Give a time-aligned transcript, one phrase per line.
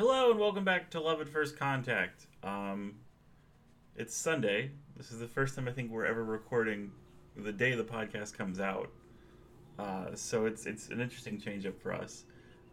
[0.00, 2.24] Hello and welcome back to Love at First Contact.
[2.42, 2.94] Um,
[3.94, 4.70] it's Sunday.
[4.96, 6.90] This is the first time I think we're ever recording
[7.36, 8.88] the day the podcast comes out.
[9.78, 12.24] Uh, so it's it's an interesting change up for us.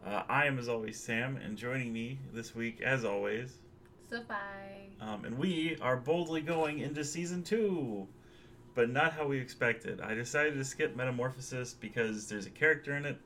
[0.06, 3.58] Uh, I am as always Sam, and joining me this week, as always,
[4.08, 4.96] Sophie.
[5.02, 8.08] um, and we are boldly going into season two,
[8.74, 10.00] but not how we expected.
[10.00, 13.18] I decided to skip Metamorphosis because there's a character in it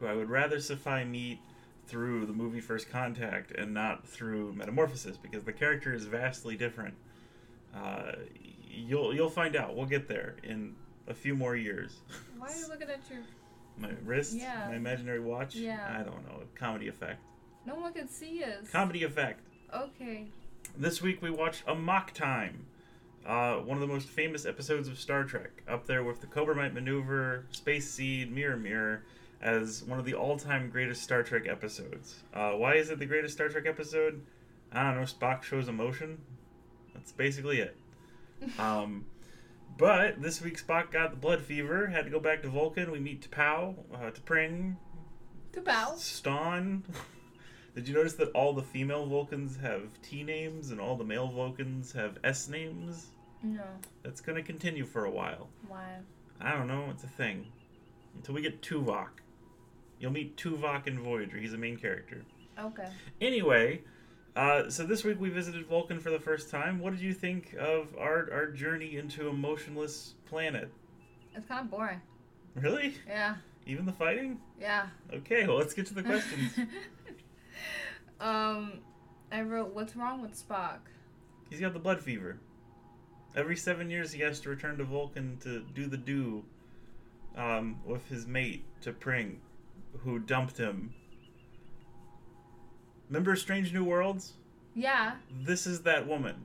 [0.00, 1.38] who I would rather Sophie meet
[1.86, 6.94] through the movie First Contact and not through Metamorphosis because the character is vastly different.
[7.74, 8.12] Uh,
[8.70, 9.76] you'll you'll find out.
[9.76, 10.74] We'll get there in
[11.08, 11.96] a few more years.
[12.38, 13.20] Why are you looking at your?
[13.76, 14.66] My wrist, Yeah.
[14.68, 15.56] my imaginary watch.
[15.56, 15.84] Yeah.
[15.98, 16.42] I don't know.
[16.54, 17.20] Comedy effect.
[17.66, 18.70] No one can see us.
[18.70, 19.40] Comedy effect.
[19.74, 20.26] Okay.
[20.78, 22.66] This week we watched Amok Time,
[23.26, 26.72] uh, one of the most famous episodes of Star Trek, up there with the Corbomite
[26.72, 29.02] Maneuver, Space Seed, Mirror Mirror,
[29.44, 32.22] as one of the all-time greatest Star Trek episodes.
[32.32, 34.22] Uh, why is it the greatest Star Trek episode?
[34.72, 35.02] I don't know.
[35.02, 36.18] Spock shows emotion.
[36.94, 37.76] That's basically it.
[38.58, 39.06] Um,
[39.78, 42.90] but this week Spock got the blood fever, had to go back to Vulcan.
[42.90, 44.76] We meet T'Pau, uh, T'Pring,
[45.64, 45.94] bow.
[45.96, 46.84] Ston.
[47.74, 51.28] Did you notice that all the female Vulcans have T names and all the male
[51.28, 53.06] Vulcans have S names?
[53.42, 53.64] No.
[54.02, 55.48] That's going to continue for a while.
[55.68, 55.96] Why?
[56.40, 56.86] I don't know.
[56.90, 57.46] It's a thing.
[58.14, 59.08] Until we get Tuvok.
[60.04, 61.38] You'll meet Tuvok in Voyager.
[61.38, 62.26] He's a main character.
[62.60, 62.90] Okay.
[63.22, 63.80] Anyway,
[64.36, 66.78] uh, so this week we visited Vulcan for the first time.
[66.78, 70.70] What did you think of our, our journey into a motionless planet?
[71.34, 72.02] It's kind of boring.
[72.54, 72.96] Really?
[73.08, 73.36] Yeah.
[73.66, 74.38] Even the fighting?
[74.60, 74.88] Yeah.
[75.10, 76.52] Okay, well, let's get to the questions.
[78.20, 78.80] um,
[79.32, 80.80] I wrote, "What's wrong with Spock?"
[81.48, 82.36] He's got the blood fever.
[83.34, 86.44] Every seven years, he has to return to Vulcan to do the do
[87.38, 89.36] um, with his mate, T'Pring,
[90.02, 90.94] who dumped him.
[93.08, 94.32] Remember Strange New Worlds?
[94.74, 95.16] Yeah.
[95.30, 96.36] This is that woman.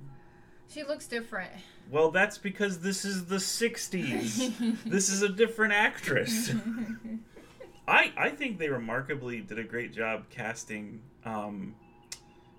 [0.69, 1.51] She looks different.
[1.89, 4.77] Well, that's because this is the 60s.
[4.85, 6.51] this is a different actress.
[7.87, 11.73] I, I think they remarkably did a great job casting um,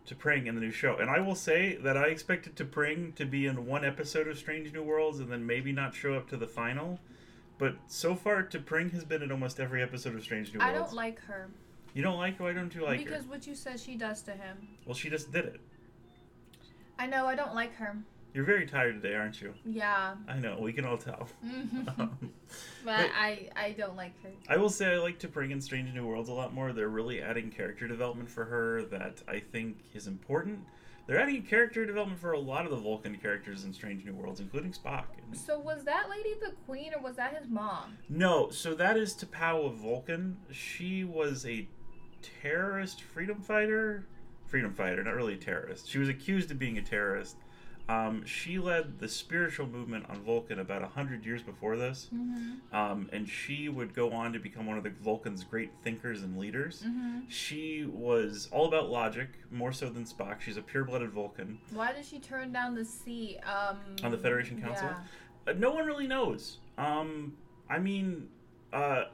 [0.09, 0.97] T'Pring in the new show.
[0.97, 4.73] And I will say that I expected T'Pring to be in one episode of Strange
[4.73, 6.99] New Worlds and then maybe not show up to the final.
[7.61, 10.75] But so far, T'Pring has been in almost every episode of Strange New Worlds.
[10.75, 11.51] I don't like her
[11.93, 12.45] You don't like her?
[12.45, 13.19] Why don't you like because her?
[13.19, 14.57] Because what you said she does to him.
[14.87, 15.61] Well, she just did it.
[16.99, 17.27] I know.
[17.27, 17.99] I don't like her.
[18.33, 19.53] You're very tired today, aren't you?
[19.67, 20.15] Yeah.
[20.27, 20.57] I know.
[20.59, 21.29] We can all tell.
[21.85, 22.09] but
[22.85, 24.31] But- I I don't like her.
[24.49, 26.73] I will say I like to bring in Strange New Worlds a lot more.
[26.73, 30.61] They're really adding character development for her that I think is important.
[31.07, 34.39] They're adding character development for a lot of the Vulcan characters in Strange New Worlds,
[34.41, 35.05] including Spock.
[35.27, 37.99] And- So was that lady the queen or was that his mom?
[38.09, 40.37] no, so that is T'Pau of Vulcan.
[40.53, 41.67] She was a
[42.23, 44.07] terrorist freedom fighter.
[44.47, 45.89] Freedom fighter, not really a terrorist.
[45.89, 47.37] She was accused of being a terrorist.
[47.91, 52.09] Um, she led the spiritual movement on Vulcan about a hundred years before this.
[52.15, 52.77] Mm-hmm.
[52.77, 56.39] Um, and she would go on to become one of the Vulcan's great thinkers and
[56.39, 56.85] leaders.
[56.87, 57.29] Mm-hmm.
[57.29, 60.41] She was all about logic, more so than Spock.
[60.41, 61.59] She's a pure-blooded Vulcan.
[61.73, 63.39] Why did she turn down the seat?
[63.45, 64.87] Um, On the Federation Council?
[64.87, 65.53] Yeah.
[65.53, 66.59] Uh, no one really knows.
[66.79, 67.37] Um,
[67.69, 68.29] I mean,
[68.73, 69.07] uh,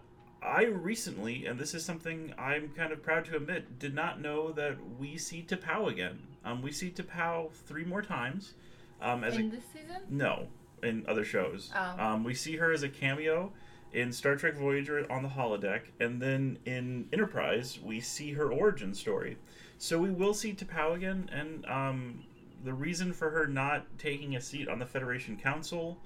[0.42, 4.52] I recently, and this is something I'm kind of proud to admit, did not know
[4.52, 6.18] that we see T'Pau again.
[6.46, 8.54] Um, we see T'Pau three more times.
[9.02, 10.02] Um, as In a this season?
[10.08, 10.46] no,
[10.82, 11.70] in other shows.
[11.74, 11.96] Oh.
[11.98, 13.52] Um, we see her as a cameo
[13.92, 18.94] in Star Trek Voyager on the holodeck, and then in Enterprise we see her origin
[18.94, 19.36] story.
[19.78, 22.24] So we will see T'Pau again, and um,
[22.64, 25.98] the reason for her not taking a seat on the Federation Council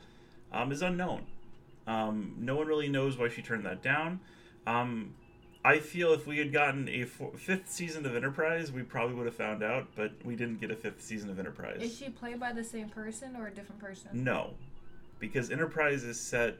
[0.52, 1.26] um, is unknown.
[1.86, 4.20] Um, no one really knows why she turned that down.
[5.64, 9.26] I feel if we had gotten a four, fifth season of Enterprise, we probably would
[9.26, 11.80] have found out, but we didn't get a fifth season of Enterprise.
[11.82, 14.08] Is she played by the same person or a different person?
[14.14, 14.54] No,
[15.18, 16.56] because Enterprise is set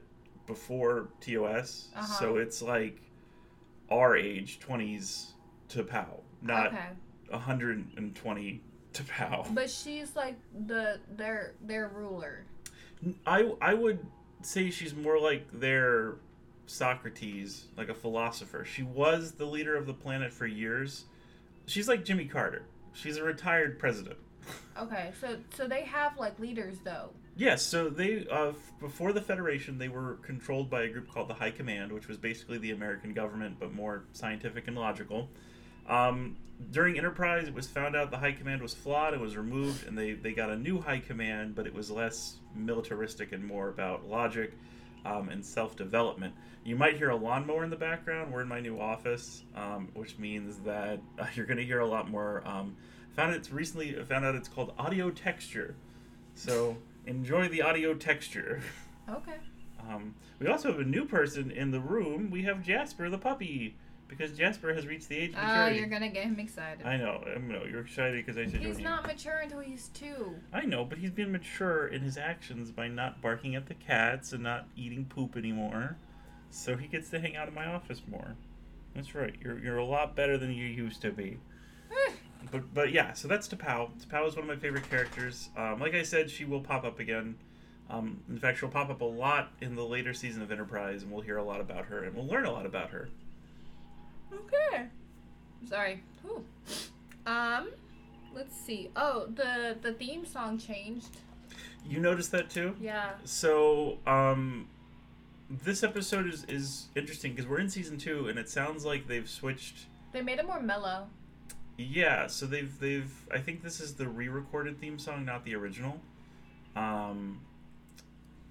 [0.46, 2.06] before TOS, Uh-huh.
[2.18, 3.00] so it's like
[3.90, 5.32] our age, twenties
[5.70, 6.88] T'Pau, not okay.
[7.30, 8.60] 120
[8.92, 9.54] T'Pau.
[9.54, 10.36] But she's like
[10.66, 12.44] the their their ruler.
[13.26, 14.04] I I would
[14.42, 16.16] say she's more like their
[16.70, 18.64] Socrates, like a philosopher.
[18.64, 21.04] She was the leader of the planet for years.
[21.66, 22.62] She's like Jimmy Carter.
[22.92, 24.18] She's a retired president.
[24.78, 27.10] Okay, so so they have like leaders though.
[27.36, 31.28] Yes, so they uh, f- before the Federation, they were controlled by a group called
[31.28, 35.28] the High Command, which was basically the American government but more scientific and logical.
[35.88, 36.36] Um,
[36.70, 39.96] during Enterprise, it was found out the High Command was flawed It was removed, and
[39.96, 44.06] they, they got a new High Command, but it was less militaristic and more about
[44.06, 44.52] logic.
[45.04, 46.34] Um, and self development.
[46.64, 48.32] You might hear a lawnmower in the background.
[48.32, 51.86] We're in my new office, um, which means that uh, you're going to hear a
[51.86, 52.42] lot more.
[52.46, 52.76] Um,
[53.14, 55.74] found it's recently found out it's called audio texture,
[56.34, 56.76] so
[57.06, 58.62] enjoy the audio texture.
[59.08, 59.38] Okay.
[59.88, 62.30] Um, we also have a new person in the room.
[62.30, 63.76] We have Jasper the puppy
[64.10, 65.52] because Jasper has reached the age of maturity.
[65.52, 65.78] Oh, maturity.
[65.78, 66.84] you're gonna get him excited.
[66.84, 67.62] I know, I know.
[67.64, 70.34] You're excited because I said He's you not mature until he's two.
[70.52, 74.32] I know, but he's been mature in his actions by not barking at the cats
[74.32, 75.96] and not eating poop anymore.
[76.50, 78.34] So he gets to hang out in my office more.
[78.94, 79.34] That's right.
[79.42, 81.38] You're you're a lot better than you used to be.
[82.50, 83.90] But but yeah, so that's T'Pau.
[84.00, 85.50] T'Pau is one of my favorite characters.
[85.58, 87.36] Um, like I said, she will pop up again.
[87.90, 91.12] Um, in fact, she'll pop up a lot in the later season of Enterprise, and
[91.12, 93.10] we'll hear a lot about her, and we'll learn a lot about her.
[94.32, 94.86] Okay.
[95.68, 96.02] Sorry.
[96.22, 96.44] Whew.
[97.26, 97.70] Um,
[98.34, 98.90] let's see.
[98.96, 101.16] Oh, the the theme song changed.
[101.88, 102.76] You noticed that too?
[102.80, 103.12] Yeah.
[103.24, 104.68] So, um,
[105.48, 109.28] this episode is is interesting because we're in season two, and it sounds like they've
[109.28, 109.86] switched.
[110.12, 111.08] They made it more mellow.
[111.76, 113.12] Yeah, so they've they've.
[113.32, 116.00] I think this is the re-recorded theme song, not the original.
[116.76, 117.40] Um,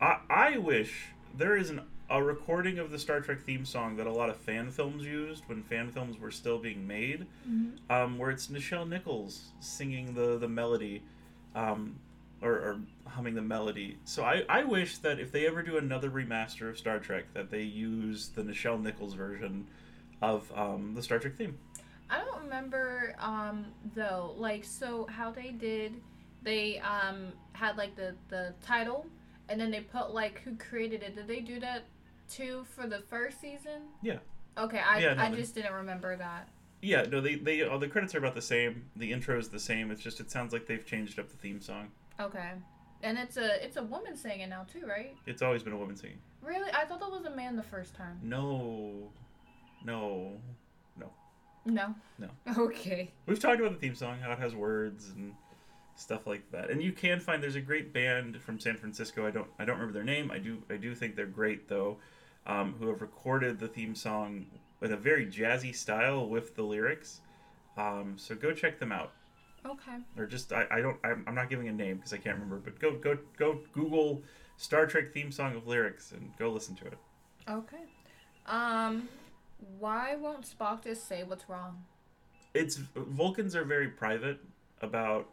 [0.02, 4.08] I I wish there is an a recording of the Star Trek theme song that
[4.08, 7.28] a lot of fan films used when fan films were still being made,
[7.90, 11.04] um, where it's Nichelle Nichols singing the the melody,
[11.56, 11.96] um,
[12.42, 13.98] or, or humming the melody.
[14.06, 17.52] So I, I wish that if they ever do another remaster of Star Trek, that
[17.52, 19.68] they use the Nichelle Nichols version
[20.22, 21.58] of um, the Star Trek theme.
[22.10, 24.34] I don't remember um though.
[24.36, 25.94] Like so how they did
[26.42, 29.06] they um had like the the title
[29.48, 31.16] and then they put like who created it.
[31.16, 31.84] Did they do that
[32.30, 33.82] too for the first season?
[34.02, 34.18] Yeah.
[34.58, 36.50] Okay, I Yeah, no, I just didn't remember that.
[36.82, 38.86] Yeah, no, they they all the credits are about the same.
[38.96, 39.92] The intro is the same.
[39.92, 41.90] It's just it sounds like they've changed up the theme song.
[42.20, 42.52] Okay.
[43.02, 45.16] And it's a it's a woman singing now too, right?
[45.26, 46.20] It's always been a woman singing.
[46.42, 46.72] Really?
[46.72, 48.20] I thought that was a man the first time.
[48.24, 49.12] No,
[49.86, 50.34] no,
[50.98, 51.12] no.
[51.66, 51.96] No.
[52.18, 52.28] No.
[52.58, 53.12] Okay.
[53.26, 55.34] We've talked about the theme song, how it has words and
[55.96, 56.70] stuff like that.
[56.70, 59.28] And you can find there's a great band from San Francisco.
[59.28, 60.32] I don't I don't remember their name.
[60.32, 61.98] I do I do think they're great though,
[62.46, 64.46] um, who have recorded the theme song
[64.82, 67.22] in a very jazzy style with the lyrics.
[67.78, 69.12] Um, so go check them out.
[69.66, 69.98] Okay.
[70.18, 72.58] Or just I, I don't I'm, I'm not giving a name because I can't remember.
[72.58, 74.22] But go go go Google
[74.58, 76.98] Star Trek theme song of lyrics and go listen to it.
[77.50, 77.84] Okay.
[78.48, 79.10] Um
[79.78, 81.84] why won't Spock just say what's wrong?
[82.54, 84.40] it's Vulcans are very private
[84.82, 85.28] about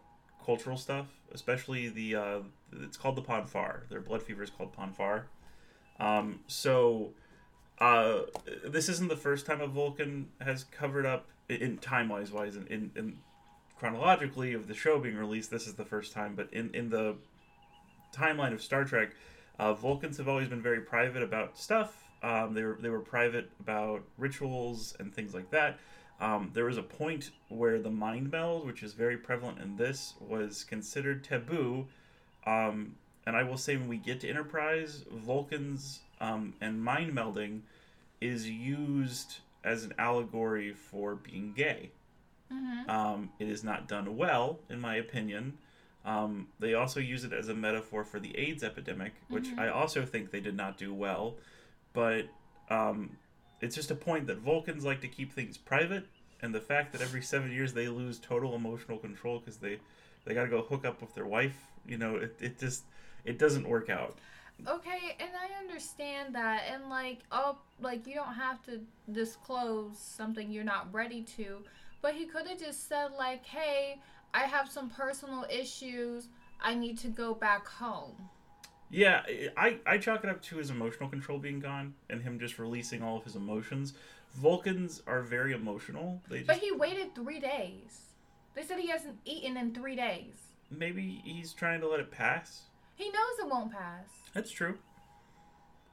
[0.45, 2.39] cultural stuff, especially the uh,
[2.83, 3.85] it's called the Pon farr.
[3.89, 5.27] Their blood fever is called Pon farr.
[5.99, 7.13] Um, so
[7.79, 8.21] uh,
[8.65, 12.67] this isn't the first time a Vulcan has covered up in time wise wise in,
[12.67, 13.19] in, in
[13.79, 15.51] chronologically of the show being released.
[15.51, 17.17] This is the first time, but in in the
[18.15, 19.11] timeline of Star Trek,
[19.59, 22.03] uh, Vulcans have always been very private about stuff.
[22.23, 25.79] Um, they were they were private about rituals and things like that.
[26.19, 30.15] Um, there was a point where the mind meld, which is very prevalent in this,
[30.21, 31.87] was considered taboo.
[32.47, 32.95] Um,
[33.27, 37.61] and I will say, when we get to Enterprise, Vulcans um, and mind melding
[38.21, 41.91] is used as an allegory for being gay.
[42.53, 42.89] Mm-hmm.
[42.89, 45.59] Um, it is not done well, in my opinion.
[46.05, 49.59] Um, they also use it as a metaphor for the AIDS epidemic, which Mhm.
[49.59, 51.35] I also think they did not do well.
[51.93, 52.29] But
[52.71, 53.17] um,
[53.61, 56.07] it's just a point that Vulcans like to keep things private,
[56.41, 59.81] and the fact that every seven years they lose total emotional control because they
[60.25, 61.57] they got to go hook up with their wife.
[61.89, 62.85] You know, it, it just
[63.27, 64.17] it doesn't work out.
[64.67, 68.81] Okay, and I understand that, and like, oh, like you don't have to
[69.13, 71.59] disclose something you're not ready to,
[72.01, 74.01] but he could have just said like, "Hey,
[74.33, 76.29] I have some personal issues.
[76.61, 78.15] I need to go back home."
[78.89, 79.23] Yeah,
[79.57, 83.03] I, I chalk it up to his emotional control being gone and him just releasing
[83.03, 83.95] all of his emotions.
[84.35, 86.23] Vulcans are very emotional.
[86.31, 88.03] They just But he waited three days.
[88.55, 90.35] They said he hasn't eaten in three days.
[90.71, 92.63] maybe he's trying to let it pass.
[92.97, 94.07] He knows it won't pass.
[94.35, 94.79] That's true.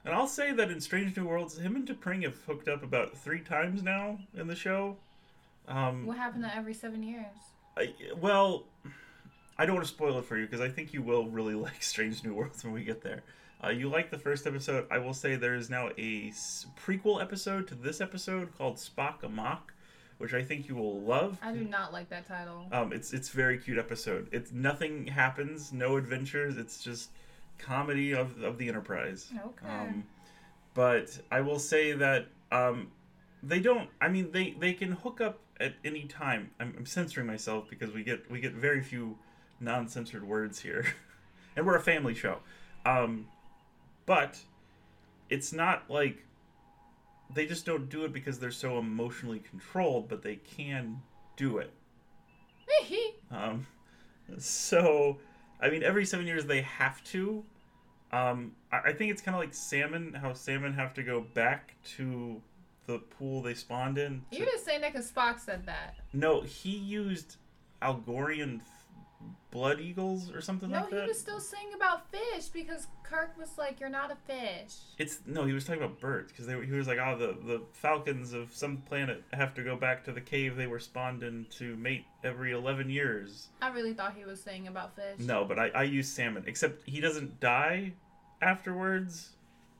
[0.04, 3.16] And I'll say that in Strange New Worlds, him and T'Pring have hooked up about
[3.16, 4.96] three times now in the show.
[5.68, 7.24] Um, What happened to every seven years?
[7.76, 8.64] I, well,
[9.58, 11.82] I don't want to spoil it for you because I think you will really like
[11.82, 13.22] Strange New Worlds when we get there.
[13.62, 14.86] Uh, you like the first episode.
[14.90, 19.22] I will say there is now a s- prequel episode to this episode called Spock
[19.22, 19.72] Amok,
[20.24, 21.38] which I think you will love.
[21.42, 22.64] I do not like that title.
[22.72, 24.26] Um, it's it's very cute episode.
[24.32, 26.56] It's nothing happens, no adventures.
[26.56, 27.10] It's just
[27.58, 29.30] comedy of of the Enterprise.
[29.38, 29.66] Okay.
[29.68, 30.04] Um,
[30.72, 32.90] but I will say that um,
[33.42, 33.90] they don't.
[34.00, 36.52] I mean, they they can hook up at any time.
[36.58, 39.18] I'm, I'm censoring myself because we get we get very few
[39.60, 40.86] non-censored words here,
[41.54, 42.38] and we're a family show.
[42.86, 43.26] Um,
[44.06, 44.38] but
[45.28, 46.24] it's not like
[47.34, 51.00] they just don't do it because they're so emotionally controlled, but they can
[51.36, 51.72] do it.
[53.30, 53.66] Um,
[54.38, 55.18] so,
[55.60, 57.44] I mean, every seven years they have to.
[58.12, 61.74] Um, I, I think it's kind of like salmon, how salmon have to go back
[61.96, 62.40] to
[62.86, 64.22] the pool they spawned in.
[64.30, 65.96] to- You're just say that because Spock said that.
[66.12, 67.36] no, he used
[67.82, 68.60] Algorian
[69.50, 70.96] blood eagles or something No, like that?
[70.96, 74.74] No, he was still saying about fish because Kirk was like, "You're not a fish."
[74.98, 78.32] It's no, he was talking about birds because he was like, oh, the the falcons
[78.32, 81.76] of some planet have to go back to the cave they were spawned in to
[81.76, 83.48] mate every eleven years.
[83.62, 85.18] I really thought he was saying about fish.
[85.20, 87.92] No, but I I use salmon, except he doesn't die
[88.42, 89.30] afterwards.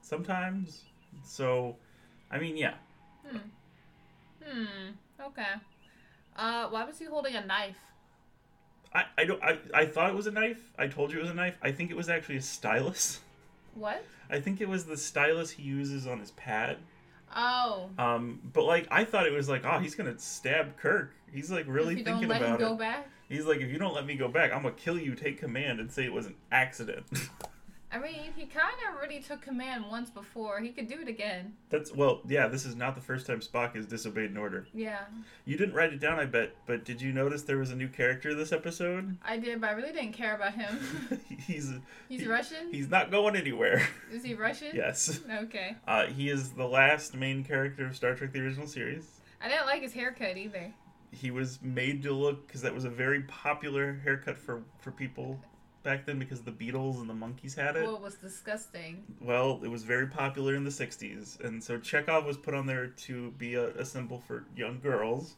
[0.03, 0.83] Sometimes,
[1.25, 1.77] so
[2.31, 2.75] I mean, yeah,
[4.45, 4.91] Hmm.
[5.21, 5.53] Okay.
[6.37, 7.79] Uh, why was he holding a knife?
[8.95, 10.59] I I don't I I thought it was a knife.
[10.79, 11.57] I told you it was a knife.
[11.63, 13.21] I think it was actually a stylus.
[13.75, 14.05] What?
[14.31, 16.77] I think it was the stylus he uses on his pad.
[17.35, 17.91] Oh.
[17.99, 21.13] Um, but like I thought it was like, oh, he's gonna stab Kirk.
[21.33, 22.71] He's like really thinking don't let about him it.
[22.71, 23.09] go back.
[23.29, 25.15] He's like, if you don't let me go back, I'm gonna kill you.
[25.15, 27.05] Take command and say it was an accident.
[27.95, 30.59] I mean, he kind of already took command once before.
[30.61, 31.53] He could do it again.
[31.71, 32.49] That's well, yeah.
[32.49, 34.67] This is not the first time Spock has disobeyed an order.
[34.75, 34.99] Yeah,
[35.45, 36.57] You didn't write it down, I bet.
[36.67, 39.17] But did you notice there was a new character this episode?
[39.25, 41.21] I did, but I really didn't care about him.
[41.47, 41.73] he's
[42.09, 42.73] He's He- Russian.
[42.73, 43.87] he's not going anywhere.
[44.13, 44.75] Is he Russian?
[44.75, 45.21] yes.
[45.45, 45.77] Okay.
[45.87, 49.07] Uh, he is the last main character of Star Trek: The Original Series.
[49.41, 50.73] I didn't like his haircut either.
[51.13, 55.39] He was made to look because that was a very popular haircut for for people
[55.85, 57.85] back then because the Beatles and the Monkees had it.
[57.85, 59.05] Well, it was disgusting.
[59.21, 62.88] Well, it was very popular in the 60s, and so Chekhov was put on there
[62.88, 65.35] to be a, a symbol for young girls.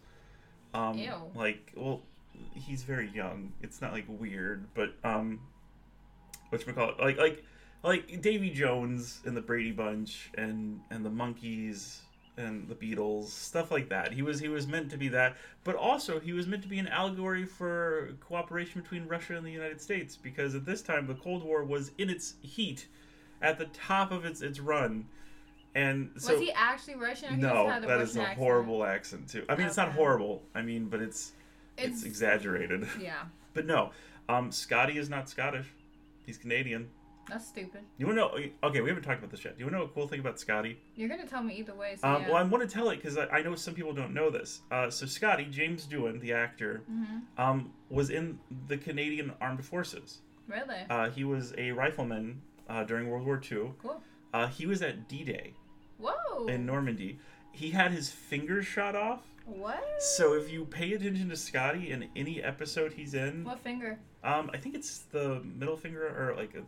[0.73, 1.13] Um, Ew.
[1.35, 2.01] Like, well,
[2.55, 3.53] he's very young.
[3.61, 5.41] It's not like weird, but um,
[6.49, 7.01] what call it?
[7.01, 7.45] Like, like,
[7.83, 12.03] like Davy Jones and the Brady Bunch and and the monkeys
[12.39, 14.13] and the Beatles, stuff like that.
[14.13, 16.79] He was he was meant to be that, but also he was meant to be
[16.79, 21.15] an allegory for cooperation between Russia and the United States because at this time the
[21.15, 22.87] Cold War was in its heat,
[23.41, 25.07] at the top of its its run,
[25.75, 27.41] and so was he actually Russian?
[27.41, 28.39] No, just had a that Russian is a accent?
[28.39, 29.45] horrible accent too.
[29.49, 30.43] I mean, it's not horrible.
[30.55, 31.33] I mean, but it's
[31.79, 32.87] it's, It's, exaggerated.
[33.01, 33.25] yeah,
[33.55, 33.91] But no,
[34.29, 35.67] um, Scotty is not Scottish.
[36.25, 36.89] He's Canadian.
[37.29, 37.81] That's stupid.
[37.99, 38.69] You want to know?
[38.69, 39.57] Okay, we haven't talked about this yet.
[39.57, 40.79] Do you want to know a cool thing about Scotty?
[40.95, 41.97] You're gonna tell me either way.
[42.01, 42.29] So Um, yeah.
[42.29, 44.61] Well, I want to tell it because I, I know some people don't know this.
[44.71, 50.19] Uh, so Scotty James Doohan, the actor, hmm um, was in the Canadian Armed Forces.
[50.49, 50.77] Really?
[50.91, 53.73] Uh, he was a rifleman uh, during World War II.
[53.83, 54.01] Cool.
[54.33, 55.55] Uh, he was at D-Day
[55.99, 56.47] Whoa.
[56.47, 57.19] in Normandy.
[57.53, 59.23] He had his fingers shot off.
[59.47, 59.83] what?
[59.99, 63.99] So if you pay attention to Scotty in any episode he's in, What finger?
[64.25, 66.63] um, I think it's the middle finger or like a,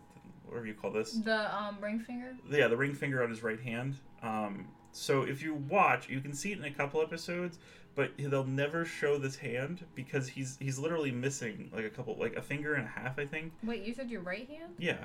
[0.48, 1.12] whatever you call this.
[1.12, 2.34] The um ring finger.
[2.50, 3.96] Yeah, the ring finger on his right hand.
[4.22, 7.58] Um, so if you watch, you can see it in a couple episodes,
[7.94, 12.36] but they'll never show this hand because he's he's literally missing like a couple, like
[12.36, 13.52] a finger and a half, I think.
[13.62, 14.74] Wait, you said your right hand?
[14.78, 15.04] Yeah.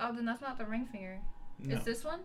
[0.00, 1.18] Oh, then that's not the ring finger.
[1.58, 1.76] No.
[1.76, 2.20] Is this one?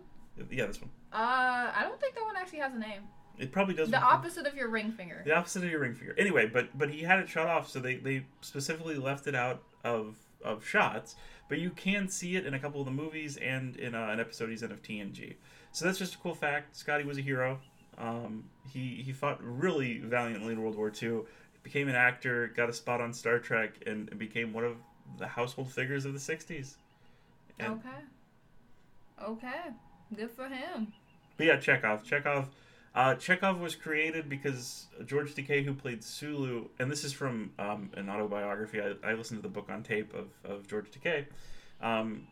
[0.50, 0.90] Yeah, this one.
[1.12, 3.02] Uh, I don't think that one actually has a name.
[3.38, 3.90] It probably does.
[3.90, 5.22] The opposite of your ring finger.
[5.24, 6.14] The opposite of your ring finger.
[6.18, 9.62] Anyway, but but he had it shut off, so they they specifically left it out
[9.84, 11.16] of of shots.
[11.52, 14.20] But you can see it in a couple of the movies and in uh, an
[14.20, 15.34] episode he's in of TNG.
[15.70, 16.74] So that's just a cool fact.
[16.74, 17.58] Scotty was a hero.
[17.98, 21.24] Um, he he fought really valiantly in World War II.
[21.62, 24.76] Became an actor, got a spot on Star Trek, and, and became one of
[25.18, 26.76] the household figures of the '60s.
[27.58, 29.22] And, Okay.
[29.22, 29.60] Okay.
[30.16, 30.90] Good for him.
[31.36, 32.02] But yeah, Chekhov.
[32.02, 32.48] Chekhov.
[32.94, 37.90] Uh, Chekhov was created because George Takei, who played Sulu, and this is from um,
[37.94, 38.80] an autobiography.
[38.82, 41.24] I, I listened to the book on tape of, of George Takei.
[41.80, 42.26] Um,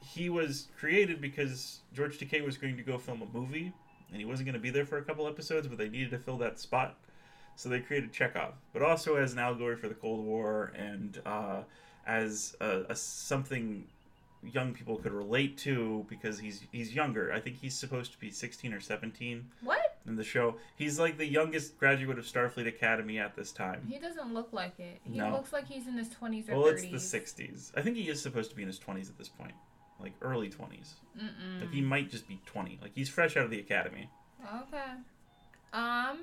[0.00, 3.72] he was created because George Takei was going to go film a movie,
[4.10, 6.18] and he wasn't going to be there for a couple episodes, but they needed to
[6.18, 6.96] fill that spot.
[7.56, 11.62] So they created Chekhov, but also as an allegory for the Cold War and uh,
[12.06, 13.84] as a, a something
[14.42, 17.32] young people could relate to because he's he's younger.
[17.32, 19.89] I think he's supposed to be 16 or 17 What?
[20.06, 20.56] In the show.
[20.76, 23.86] He's like the youngest graduate of Starfleet Academy at this time.
[23.88, 25.00] He doesn't look like it.
[25.04, 25.30] He No.
[25.32, 26.92] looks like he's in his 20s or Well, 30s.
[26.94, 27.72] it's the 60s.
[27.76, 29.54] I think he is supposed to be in his 20s at this point.
[30.00, 30.94] Like early 20s.
[31.18, 31.60] Mm-mm.
[31.60, 32.78] Like he might just be 20.
[32.80, 34.08] Like he's fresh out of the academy.
[34.62, 34.92] Okay.
[35.72, 36.20] Um,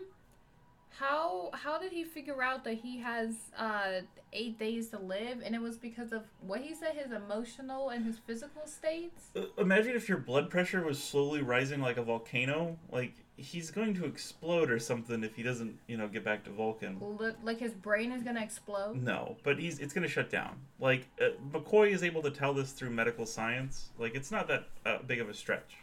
[0.90, 4.02] how how did he figure out that he has uh
[4.34, 8.04] eight days to live, and it was because of what he said, his emotional and
[8.04, 9.30] his physical states?
[9.36, 12.78] Uh, Imagine if your blood pressure was slowly rising like a volcano.
[12.92, 16.50] Like he's going to explode or something if he doesn't, you know, get back to
[16.50, 16.98] Vulcan.
[17.20, 18.96] Li- Like his brain is gonna explode.
[19.02, 20.56] No, but he's it's going to shut down.
[20.80, 23.90] Like uh, McCoy is able to tell this through medical science.
[24.00, 25.76] Like it's not that uh, big of a stretch.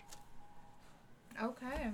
[1.42, 1.90] Okay.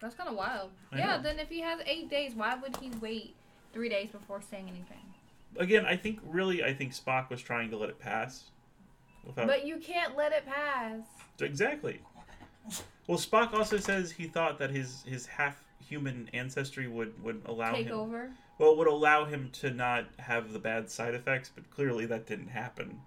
[0.00, 0.70] That's kind of wild.
[0.92, 1.22] I yeah, know.
[1.22, 3.34] then if he has eight days, why would he wait
[3.72, 5.00] three days before saying anything?
[5.58, 8.44] Again, I think really, I think Spock was trying to let it pass.
[9.24, 11.00] Without But you can't let it pass.
[11.40, 12.00] exactly.
[13.06, 17.72] Well, Spock also says he thought that his his half human ancestry would would allow
[17.72, 17.98] Take him.
[17.98, 18.30] over.
[18.58, 22.48] Well, would allow him to not have the bad side effects, but clearly that didn't
[22.48, 23.00] happen.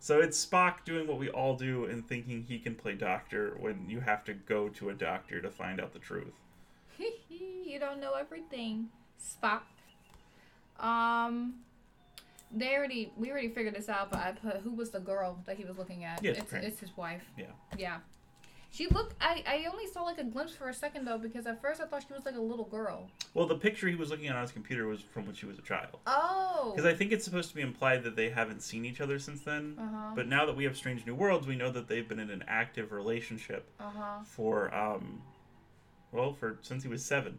[0.00, 3.88] So it's Spock doing what we all do and thinking he can play doctor when
[3.88, 6.34] you have to go to a doctor to find out the truth.
[6.98, 8.88] you don't know everything,
[9.20, 9.62] Spock.
[10.78, 11.54] Um,
[12.52, 15.56] they already we already figured this out, but I put who was the girl that
[15.56, 16.22] he was looking at?
[16.22, 17.24] Yes, it's, it's his wife.
[17.38, 17.46] Yeah.
[17.76, 17.98] Yeah.
[18.76, 19.14] She looked.
[19.22, 21.86] I I only saw like a glimpse for a second though because at first I
[21.86, 23.08] thought she was like a little girl.
[23.32, 25.58] Well, the picture he was looking at on his computer was from when she was
[25.58, 25.96] a child.
[26.06, 26.72] Oh.
[26.76, 29.40] Because I think it's supposed to be implied that they haven't seen each other since
[29.40, 29.76] then.
[29.78, 30.12] Uh huh.
[30.14, 32.44] But now that we have Strange New Worlds, we know that they've been in an
[32.46, 34.18] active relationship Uh huh.
[34.24, 35.22] for um
[36.12, 37.38] well for since he was seven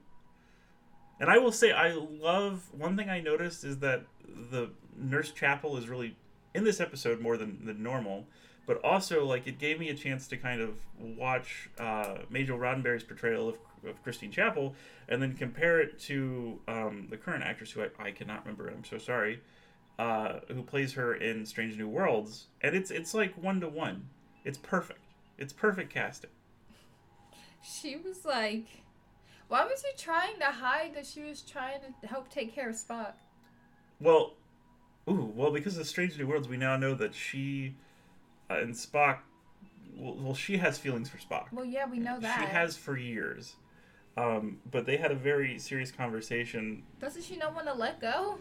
[1.20, 4.04] and i will say i love one thing i noticed is that
[4.52, 6.16] the nurse chapel is really
[6.54, 8.28] in this episode more than, than normal
[8.68, 13.04] but also like it gave me a chance to kind of watch uh, Majel Roddenberry's
[13.04, 13.58] portrayal of,
[13.88, 14.76] of christine chapel
[15.10, 18.84] and then compare it to um, the current actress who I, I cannot remember i'm
[18.84, 19.42] so sorry
[20.00, 22.48] uh, who plays her in strange new worlds.
[22.62, 24.10] And it's it's like one to one
[24.46, 25.00] it's perfect.
[25.38, 26.30] It's perfect casting.
[27.62, 28.66] She was like,
[29.50, 32.76] why was she trying to hide that she was trying to help take care of
[32.76, 33.14] Spock?
[34.00, 34.34] Well,
[35.10, 37.76] ooh, well, because of Strange New Worlds, we now know that she
[38.50, 39.20] and Spock.
[39.96, 41.46] Well, well, she has feelings for Spock.
[41.52, 42.40] Well, yeah, we know that.
[42.40, 43.56] She has for years.
[44.16, 46.84] Um, but they had a very serious conversation.
[47.00, 48.40] Doesn't she know when to let go?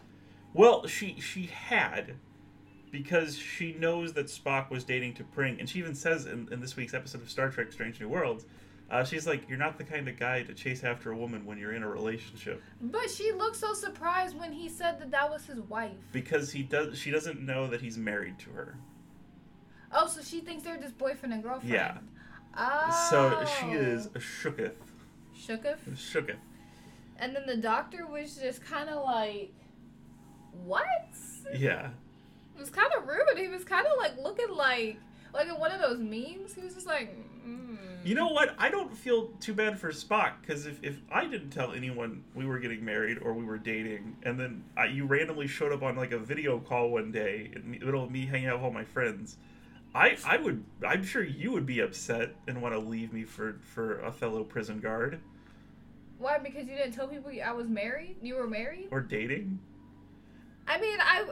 [0.55, 2.15] Well, she she had
[2.91, 6.77] because she knows that Spock was dating T'Pring, and she even says in, in this
[6.77, 8.47] week's episode of Star Trek: Strange New Worlds,
[8.91, 11.59] uh, she's like, "You're not the kind of guy to chase after a woman when
[11.59, 15.45] you're in a relationship." But she looked so surprised when he said that that was
[15.45, 15.93] his wife.
[16.11, 18.79] Because he does, she doesn't know that he's married to her.
[19.93, 21.73] Oh, so she thinks they're just boyfriend and girlfriend.
[21.73, 21.99] Yeah.
[22.57, 23.09] Oh.
[23.11, 24.73] So she is shooketh.
[25.39, 25.79] Shooketh.
[25.95, 26.37] Shooketh.
[27.19, 29.53] And then the doctor was just kind of like,
[30.65, 30.87] what?
[31.55, 31.91] Yeah.
[32.57, 33.23] It was kind of rude.
[33.27, 34.99] But he was kind of like looking like,
[35.33, 36.55] like in one of those memes.
[36.55, 37.79] He was just like, mm.
[38.05, 38.55] You know what?
[38.57, 42.47] I don't feel too bad for Spock because if, if I didn't tell anyone we
[42.47, 45.97] were getting married or we were dating, and then I, you randomly showed up on
[45.97, 48.71] like a video call one day in the middle of me hanging out with all
[48.71, 49.39] my friends,
[49.97, 53.59] I I would I'm sure you would be upset and want to leave me for
[53.63, 55.21] for a fellow prison guard
[56.19, 56.39] Why?
[56.39, 58.17] Because you didn't tell people I was married.
[58.23, 58.89] You were married.
[58.91, 59.59] or dating.
[60.69, 61.27] I mean, I,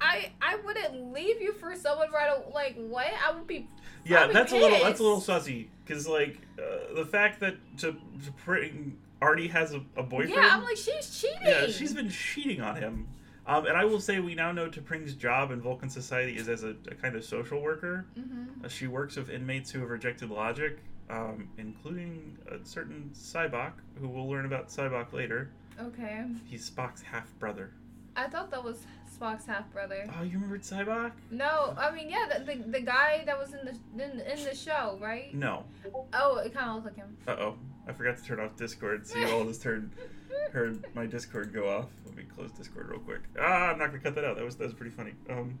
[0.00, 2.32] I, I wouldn't leave you for someone right.
[2.52, 3.06] Like what?
[3.26, 3.68] I would be.
[4.04, 7.56] Yeah, be that's a little that's a little sussy because like uh, the fact that
[7.78, 10.34] to, to Pring already has a, a boyfriend.
[10.34, 11.38] Yeah, I'm like she's cheating.
[11.44, 13.08] Yeah, she's been cheating on him.
[13.48, 16.64] Um, and I will say, we now know T'Pring's job in Vulcan society is as
[16.64, 18.04] a, a kind of social worker.
[18.16, 18.64] Mm-hmm.
[18.64, 24.06] Uh, she works with inmates who have rejected logic, um, including a certain Sybok, who
[24.06, 25.50] we'll learn about Sybok later.
[25.80, 26.26] Okay.
[26.44, 27.70] He's Spock's half brother.
[28.16, 28.80] I thought that was
[29.18, 30.06] Spock's half brother.
[30.18, 31.12] Oh, you remembered Sybok?
[31.30, 34.54] No, I mean yeah, the, the, the guy that was in the in, in the
[34.54, 35.32] show, right?
[35.34, 35.64] No.
[36.12, 37.16] Oh, it kind of looked like him.
[37.26, 37.54] Uh oh.
[37.88, 39.90] I forgot to turn off Discord, so you all just heard
[40.52, 41.86] heard my Discord go off.
[42.06, 43.20] Let me close Discord real quick.
[43.38, 44.36] Ah, I'm not gonna cut that out.
[44.36, 45.12] That was that was pretty funny.
[45.30, 45.58] Um,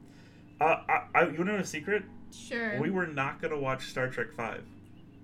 [0.60, 2.04] uh, I, I, you wanna know a secret?
[2.32, 2.78] Sure.
[2.80, 4.64] We were not gonna watch Star Trek Five.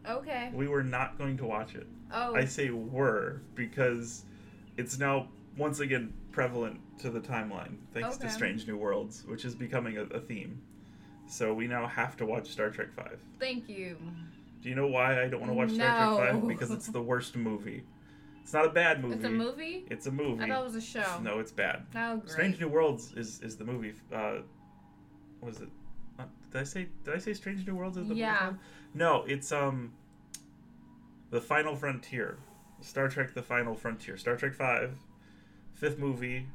[0.08, 0.50] okay.
[0.54, 1.86] We were not going to watch it.
[2.12, 2.34] Oh.
[2.34, 4.24] I say were because
[4.76, 9.54] it's now once again prevalent to the timeline thanks to Strange New Worlds, which is
[9.54, 10.60] becoming a, a theme.
[11.26, 13.18] So we now have to watch Star Trek Five.
[13.40, 13.96] Thank you.
[14.62, 16.48] Do you know why I don't want to watch Star Trek Five?
[16.48, 17.82] Because it's the worst movie.
[18.44, 19.14] It's not a bad movie.
[19.16, 19.84] It's a movie.
[19.90, 20.44] It's a movie.
[20.44, 21.18] I thought it was a show.
[21.22, 21.86] No, it's bad.
[21.96, 22.30] Oh, great.
[22.30, 23.94] Strange New Worlds is is the movie.
[24.12, 24.38] Uh,
[25.40, 25.68] what was it?
[26.18, 28.38] Uh, did I say did I say Strange New Worlds is the Yeah.
[28.50, 28.58] movie?
[28.94, 29.92] No, it's um.
[31.30, 32.36] The Final Frontier,
[32.82, 34.92] Star Trek: The Final Frontier, Star Trek Five,
[35.72, 36.46] fifth movie,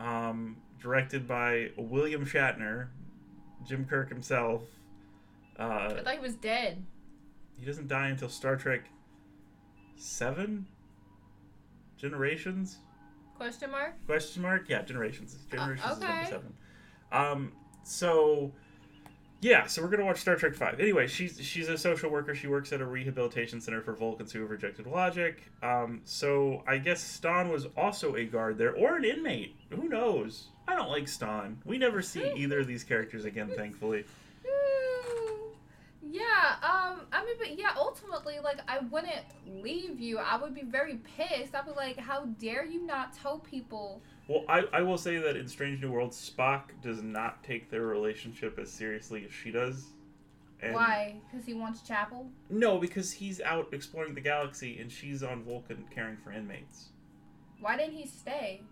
[0.00, 2.88] um, directed by William Shatner,
[3.68, 4.62] Jim Kirk himself.
[5.58, 6.84] Uh, I thought he was dead.
[7.60, 8.86] he doesn't die until Star Trek
[9.96, 10.66] Seven.
[12.04, 12.76] Generations.
[13.38, 13.94] Question mark.
[14.04, 14.68] Question mark?
[14.68, 15.38] Yeah, generations.
[15.50, 16.52] Generations is number seven.
[17.10, 18.52] Um, so
[19.40, 20.80] yeah, so we're gonna watch Star Trek Five.
[20.80, 22.34] Anyway, she's she's a social worker.
[22.34, 25.44] She works at a rehabilitation center for Vulcans who have rejected logic.
[25.62, 29.56] Um, so I guess Stan was also a guard there, or an inmate.
[29.70, 30.48] Who knows?
[30.68, 31.56] I don't like Stan.
[31.64, 34.04] We never see either of these characters again, thankfully.
[36.14, 36.54] Yeah.
[36.62, 40.18] Um, I mean, but yeah, ultimately, like, I wouldn't leave you.
[40.18, 41.56] I would be very pissed.
[41.56, 44.00] I'd be like, how dare you not tell people?
[44.28, 47.82] Well, I, I will say that in Strange New Worlds, Spock does not take their
[47.82, 49.86] relationship as seriously as she does.
[50.62, 51.16] And Why?
[51.28, 52.30] Because he wants Chapel?
[52.48, 56.90] No, because he's out exploring the galaxy and she's on Vulcan caring for inmates.
[57.58, 58.62] Why didn't he stay?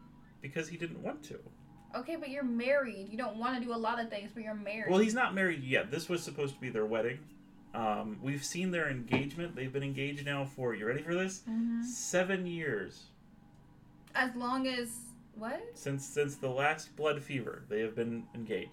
[0.40, 1.40] Because he didn't want to.
[1.94, 3.09] Okay, but you're married.
[3.11, 4.90] You don't want to do a lot of things, but you're married.
[4.90, 5.90] Well, he's not married yet.
[5.90, 7.18] This was supposed to be their wedding.
[7.74, 9.57] Um, we've seen their engagement.
[9.57, 11.42] They've been engaged now for, you ready for this?
[11.48, 11.85] Mhm.
[11.85, 13.05] Seven years.
[14.14, 14.90] As long as.
[15.35, 15.62] What?
[15.72, 18.68] Since since the last blood fever, they have been engaged.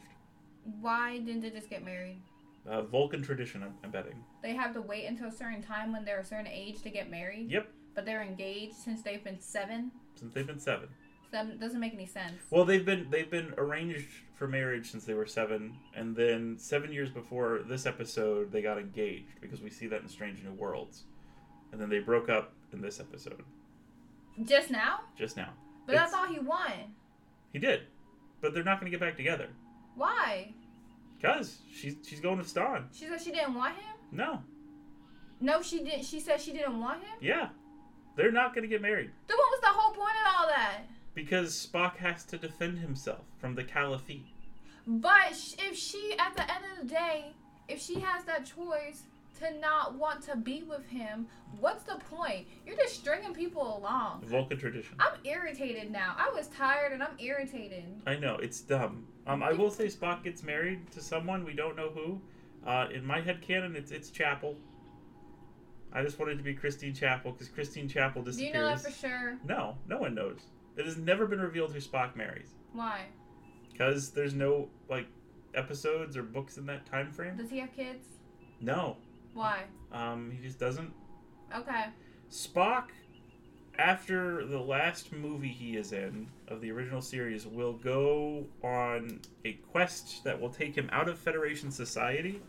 [0.82, 2.22] Why didn't they just get married?
[2.68, 4.22] Uh, Vulcan tradition, I'm, I'm betting.
[4.44, 7.10] They have to wait until a certain time when they're a certain age to get
[7.10, 7.50] married?
[7.50, 7.70] Yep.
[7.96, 9.92] But they're engaged since they've been seven?
[10.16, 10.90] Since they've been seven.
[11.32, 12.42] That doesn't make any sense.
[12.50, 16.92] Well, they've been they've been arranged for marriage since they were seven, and then seven
[16.92, 21.04] years before this episode, they got engaged because we see that in Strange New Worlds,
[21.72, 23.44] and then they broke up in this episode
[24.44, 25.02] Just now?
[25.18, 25.50] just now.
[25.86, 26.72] But It's- thought he won.
[27.52, 27.82] He did,
[28.42, 29.50] but they're not going to get back together
[29.96, 30.54] Why?
[31.18, 32.88] because she's she's going with Stan.
[32.94, 33.96] She said she didn't want him?
[34.12, 34.42] No,
[35.42, 36.06] No, she didn't.
[36.06, 37.18] She said she didn't want him?
[37.22, 37.50] yeah,
[38.16, 40.82] they're not going to get married Then what was the whole point of all that?
[41.14, 44.28] Because Spock has to defend himself from the Caliphate.
[44.88, 47.34] But sh- if she, at the end of the day,
[47.68, 49.04] if she has that choice
[49.40, 51.28] to not want to be with him,
[51.60, 52.48] what's the point?
[52.66, 54.24] You're just stringing people along.
[54.26, 54.96] Vulcan tradition.
[55.00, 56.16] I'm irritated now.
[56.18, 57.84] I was tired and I'm irritated.
[58.06, 59.06] I know it's dumb.
[59.28, 62.20] Um, I will say Spock gets married to someone we don't know who.
[62.66, 64.56] Uh, in my head canon, it's it's Chapel.
[65.94, 68.52] I just wanted to be Christine Chapel because Christine Chapel disappears.
[68.52, 69.38] Do you know that for sure?
[69.48, 70.40] No, no one knows.
[70.78, 73.06] It has never been revealed who Spock marries Why?
[73.72, 75.08] because there's no like
[75.56, 77.36] episodes or books in that time frame.
[77.38, 78.08] Does he have kids?
[78.62, 78.98] No,
[79.34, 79.64] Why?
[79.92, 80.94] um, he just doesn't.
[81.56, 81.86] Okay.
[82.32, 82.90] Spock,
[83.78, 89.54] after the last movie he is in of the original series, will go on a
[89.72, 92.42] quest that will take him out of Federation society.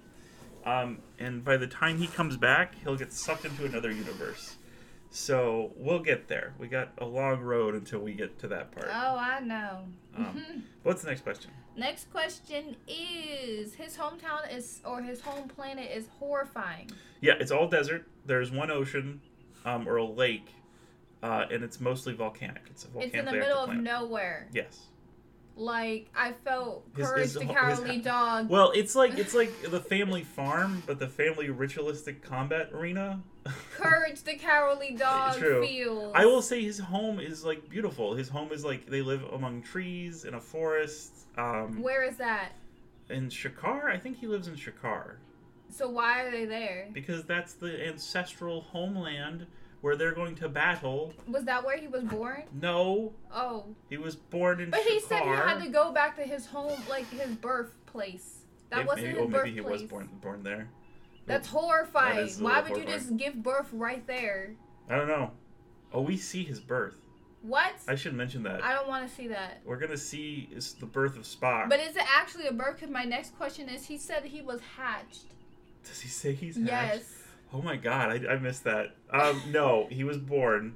[0.66, 4.56] Um, and by the time he comes back, he'll get sucked into another universe.
[5.10, 6.54] So we'll get there.
[6.58, 8.88] We got a long road until we get to that part.
[8.92, 9.80] Oh, I know.
[10.16, 11.50] Um, What's the next question?
[11.76, 16.90] Next question is his hometown is or his home planet is horrifying.
[17.20, 18.06] Yeah, it's all desert.
[18.26, 19.20] There's one ocean,
[19.64, 20.48] um, or a lake,
[21.22, 22.62] uh, and it's mostly volcanic.
[22.70, 24.48] It's a volcanic It's in the middle of nowhere.
[24.52, 24.86] Yes.
[25.56, 28.48] Like I felt His- courage his the ho- cowardly his- dog.
[28.48, 33.22] Well, it's like it's like the family farm, but the family ritualistic combat arena.
[33.74, 35.66] Courage the cowardly dog True.
[35.66, 36.12] feels.
[36.14, 38.14] I will say his home is like beautiful.
[38.14, 41.12] His home is like they live among trees in a forest.
[41.38, 42.52] Um, Where is that?
[43.08, 45.14] in ShiKahr, I think he lives in ShiKahr
[45.68, 46.88] So why are they there?
[46.92, 49.46] because that's the ancestral homeland
[49.80, 51.12] where they're going to battle.
[51.26, 52.44] Was that where he was born?
[52.60, 56.22] No, Oh, he was born in but he said he had to go back to
[56.22, 58.42] his home, like his birthplace.
[58.68, 60.68] That Maybe- wasn't maybe, his oh, maybe he was born born there.
[61.30, 62.28] That's horrifying.
[62.38, 64.54] Why would you just give birth right there?
[64.88, 65.30] I don't know.
[65.92, 66.96] Oh, we see his birth.
[67.42, 67.72] What?
[67.88, 68.62] I should mention that.
[68.62, 69.62] I don't want to see that.
[69.64, 71.68] We're gonna see is the birth of Spock.
[71.70, 72.76] But is it actually a birth?
[72.76, 75.26] Because my next question is, he said he was hatched.
[75.84, 76.68] Does he say he's hatched?
[76.68, 77.22] Yes.
[77.52, 78.94] Oh my god, I, I missed that.
[79.10, 80.74] Um, no, he was born.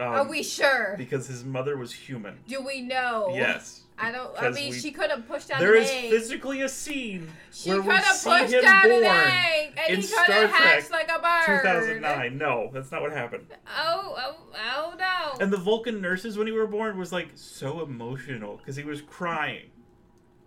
[0.00, 0.96] Um, Are we sure?
[0.98, 2.38] Because his mother was human.
[2.48, 3.30] Do we know?
[3.34, 3.82] Yes.
[3.98, 4.30] I don't.
[4.42, 6.10] I mean, we- she could have pushed out There is egg.
[6.10, 9.78] physically a scene she where could we have see pushed him out an born egg,
[9.78, 11.60] and in he could Star have hatched Trek like a bird.
[11.62, 12.38] 2009.
[12.38, 13.46] No, that's not what happened.
[13.68, 15.38] Oh, oh, oh no.
[15.40, 19.02] And the Vulcan nurses, when he were born, was like so emotional because he was
[19.02, 19.70] crying.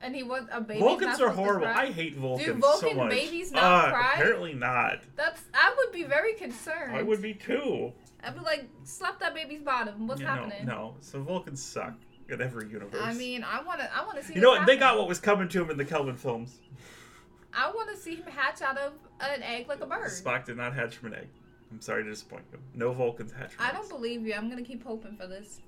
[0.02, 0.82] And he was a baby.
[0.82, 1.68] Vulcans are horrible.
[1.68, 3.10] I hate Vulcans so Vulcan much.
[3.10, 4.12] babies not Uh, cry?
[4.16, 5.00] Apparently not.
[5.16, 5.42] That's.
[5.54, 6.96] I would be very concerned.
[6.96, 7.94] I would be too.
[8.24, 10.08] I'd be like, slap that baby's bottom.
[10.08, 10.66] What's You happening?
[10.66, 10.96] know, no.
[11.00, 11.94] So Vulcans suck
[12.30, 13.02] in every universe.
[13.02, 13.96] I mean, I want to.
[13.96, 14.34] I want to see.
[14.36, 14.66] you know what?
[14.66, 16.60] They got what was coming to him in the Kelvin films.
[17.54, 20.10] I want to see him hatch out of an egg like a bird.
[20.10, 21.28] Spock did not hatch from an egg.
[21.72, 22.60] I'm sorry to disappoint you.
[22.74, 24.34] No Vulcans hatch from I don't believe you.
[24.34, 25.62] I'm gonna keep hoping for this.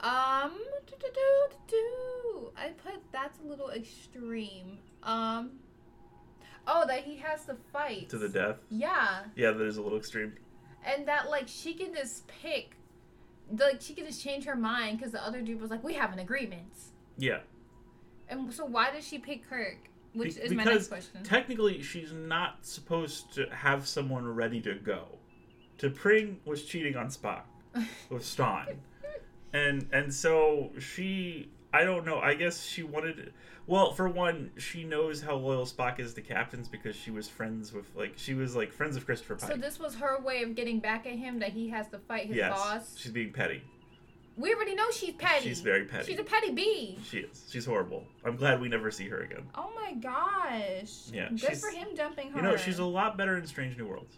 [0.00, 0.52] Um,
[0.86, 2.50] do, do, do.
[2.56, 4.78] I put that's a little extreme.
[5.02, 5.52] Um,
[6.66, 8.56] oh, that he has to fight To the death.
[8.70, 10.34] Yeah, Yeah, that is a little extreme.
[10.84, 12.76] and that like she can just pick,
[13.58, 16.12] like she can just change her mind because the other dude was like, we have
[16.12, 16.72] an agreement.
[17.18, 17.40] Yeah.
[18.28, 19.76] And so why does she pick Kirk?
[20.14, 21.22] Which Be- is my next question.
[21.22, 25.18] Technically, she's not supposed to have someone ready to go.
[25.78, 27.42] T'Pring was cheating on Spock
[28.10, 28.66] with Stan.
[29.52, 32.18] and and so she I don't know.
[32.18, 33.32] I guess she wanted.
[33.66, 37.72] Well, for one, she knows how loyal Spock is to captains because she was friends
[37.72, 39.50] with like she was like friends of Christopher Pike.
[39.50, 42.26] So this was her way of getting back at him that he has to fight
[42.26, 42.96] his yes, boss.
[42.98, 43.62] she's being petty.
[44.36, 45.44] We already know she's petty.
[45.46, 46.06] She's very petty.
[46.06, 46.98] She's a petty bee.
[47.04, 47.46] She is.
[47.50, 48.04] She's horrible.
[48.24, 49.46] I'm glad we never see her again.
[49.54, 51.10] Oh my gosh.
[51.12, 52.38] Yeah, Good for him dumping her.
[52.38, 54.16] You know, she's a lot better in Strange New Worlds.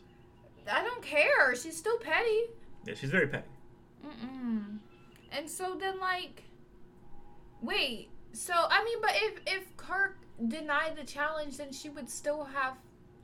[0.71, 1.55] I don't care.
[1.57, 2.43] She's still petty.
[2.87, 3.49] Yeah, she's very petty.
[4.07, 4.79] Mm-mm.
[5.33, 6.45] And so then, like,
[7.62, 8.09] wait.
[8.33, 10.17] So I mean, but if if Kirk
[10.49, 12.77] denied the challenge, then she would still have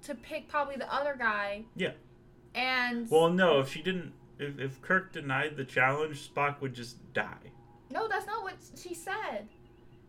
[0.03, 1.65] to pick probably the other guy.
[1.77, 1.93] Yeah.
[2.55, 6.97] And Well, no, if she didn't, if, if Kirk denied the challenge, Spock would just
[7.13, 7.53] die.
[7.91, 9.49] no, that's not what she said.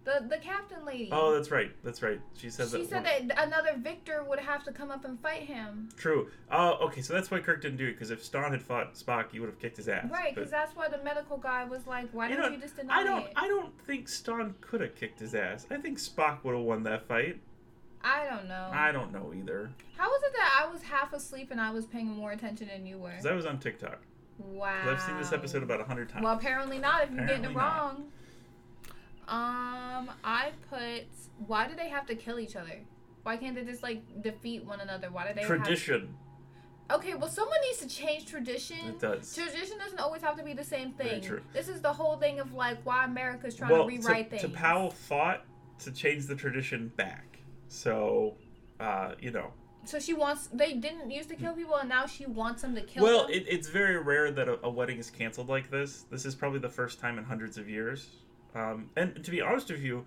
[0.04, 1.10] The the captain lady.
[1.12, 1.72] Oh, that's right.
[1.84, 2.20] That's right.
[2.36, 2.90] She said she that.
[2.90, 5.90] said that another Victor would have to come up and fight him.
[5.96, 6.30] True.
[6.52, 7.02] Oh, okay.
[7.02, 9.50] So that's why Kirk didn't do it because if Stonn had fought Spock, he would
[9.50, 10.10] have kicked his ass.
[10.10, 12.78] Right, because that's why the medical guy was like, "Why You don't know, you just
[12.78, 13.26] deny I don't.
[13.26, 15.68] it?" I don't think Stonn could have kicked his ass.
[15.70, 17.40] I think Spock would have won that fight.
[18.04, 18.70] I don't know.
[18.74, 19.70] I don't know either.
[19.98, 22.88] How was it that I was half asleep and I was paying more attention than
[22.88, 23.10] you were?
[23.12, 24.00] Because I was on TikTok.
[24.40, 24.74] Wow.
[24.90, 26.24] I've seen this episode about a hundred times.
[26.24, 27.04] Well, apparently not.
[27.04, 27.56] If you're getting it wrong.
[27.56, 28.02] not.
[29.32, 31.06] Um, I put.
[31.48, 32.82] Why do they have to kill each other?
[33.24, 35.10] Why can't they just like defeat one another?
[35.10, 35.46] Why do they?
[35.46, 36.10] Tradition.
[36.90, 37.00] Have...
[37.00, 38.90] Okay, well, someone needs to change tradition.
[38.90, 39.34] It does.
[39.34, 41.22] Tradition doesn't always have to be the same thing.
[41.22, 41.40] true.
[41.54, 44.54] This is the whole thing of like why America's trying well, to rewrite to, things.
[44.54, 45.46] T'Pau fought
[45.80, 47.40] to change the tradition back.
[47.70, 48.36] So,
[48.82, 49.54] uh, you know.
[49.86, 50.48] So she wants.
[50.52, 53.46] They didn't used to kill people, and now she wants them to kill Well, it,
[53.48, 56.06] it's very rare that a, a wedding is canceled like this.
[56.12, 58.10] This is probably the first time in hundreds of years.
[58.54, 60.06] Um, and to be honest with you,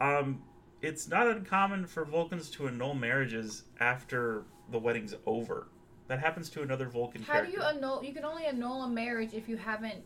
[0.00, 0.42] um,
[0.82, 5.68] it's not uncommon for Vulcans to annul marriages after the wedding's over.
[6.08, 7.52] That happens to another Vulcan How character.
[7.52, 8.04] do you annul?
[8.04, 10.02] You can only annul a marriage if you haven't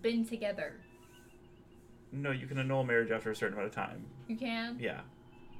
[0.00, 0.80] been together.
[2.12, 4.04] No, you can annul marriage after a certain amount of time.
[4.28, 4.78] You can.
[4.80, 5.00] Yeah.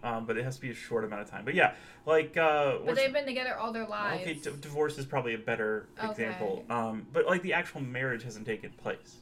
[0.02, 1.44] Um, but it has to be a short amount of time.
[1.44, 1.74] But yeah,
[2.06, 4.20] like uh, But they've been together all their lives.
[4.20, 6.64] Okay, d- divorce is probably a better example.
[6.68, 9.16] Um, but like the actual marriage hasn't taken place.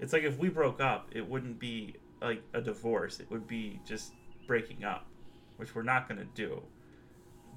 [0.00, 3.20] It's like if we broke up, it wouldn't be like a divorce.
[3.20, 4.12] It would be just
[4.46, 5.06] breaking up,
[5.56, 6.62] which we're not going to do.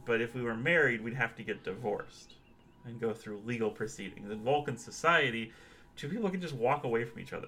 [0.05, 2.35] But if we were married, we'd have to get divorced
[2.85, 4.29] and go through legal proceedings.
[4.31, 5.51] In Vulcan society,
[5.95, 7.47] two people can just walk away from each other.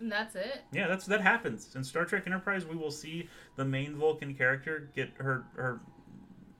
[0.00, 0.62] and that's it.
[0.72, 2.64] Yeah, that's that happens in Star Trek Enterprise.
[2.64, 5.80] We will see the main Vulcan character get her her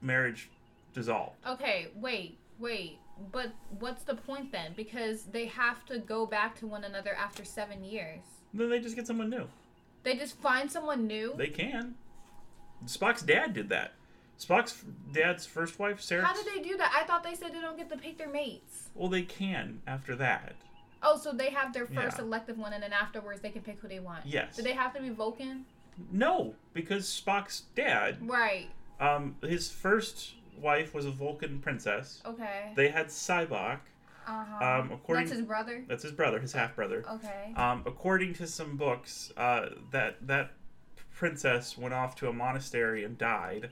[0.02, 0.50] marriage
[0.92, 1.37] dissolved.
[1.46, 2.98] Okay, wait, wait.
[3.33, 4.72] But what's the point then?
[4.76, 8.20] Because they have to go back to one another after seven years.
[8.54, 9.48] Then they just get someone new.
[10.04, 11.35] They just find someone new.
[11.37, 11.94] They can.
[12.87, 13.92] Spock's dad did that.
[14.38, 16.24] Spock's dad's first wife, Sarah.
[16.24, 16.92] How did they do that?
[16.96, 18.88] I thought they said they don't get to pick their mates.
[18.94, 20.54] Well, they can after that.
[21.02, 22.24] Oh, so they have their first Yeah.
[22.24, 24.24] elective one, and then afterwards they can pick who they want.
[24.26, 24.57] Yes.
[24.57, 25.64] Do they have to be Vulcan?
[26.12, 28.68] No, because Spock's dad, Right.
[29.00, 32.23] um, his first wife was a Vulcan princess.
[32.27, 32.73] Okay.
[32.77, 33.79] They had Sybok.
[34.27, 34.64] Uh huh.
[34.81, 35.85] Um, according That's his brother.
[35.88, 37.03] that's his brother, his half brother.
[37.11, 37.55] Okay.
[37.57, 40.51] Um, according to some books, uh, that that
[41.14, 43.71] princess went off to a monastery and died,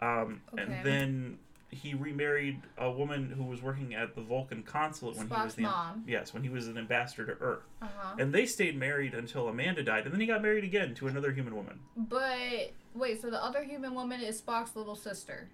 [0.00, 0.62] um, Okay.
[0.62, 1.38] and then
[1.70, 5.62] he remarried a woman who was working at the Vulcan consulate when he was the
[5.62, 6.04] mom.
[6.06, 8.16] yes when he was an ambassador to Earth, Uh huh.
[8.18, 11.30] and they stayed married until Amanda died, and then he got married again to another
[11.32, 11.78] human woman.
[11.96, 15.48] But wait, so the other human woman is Spock's little sister.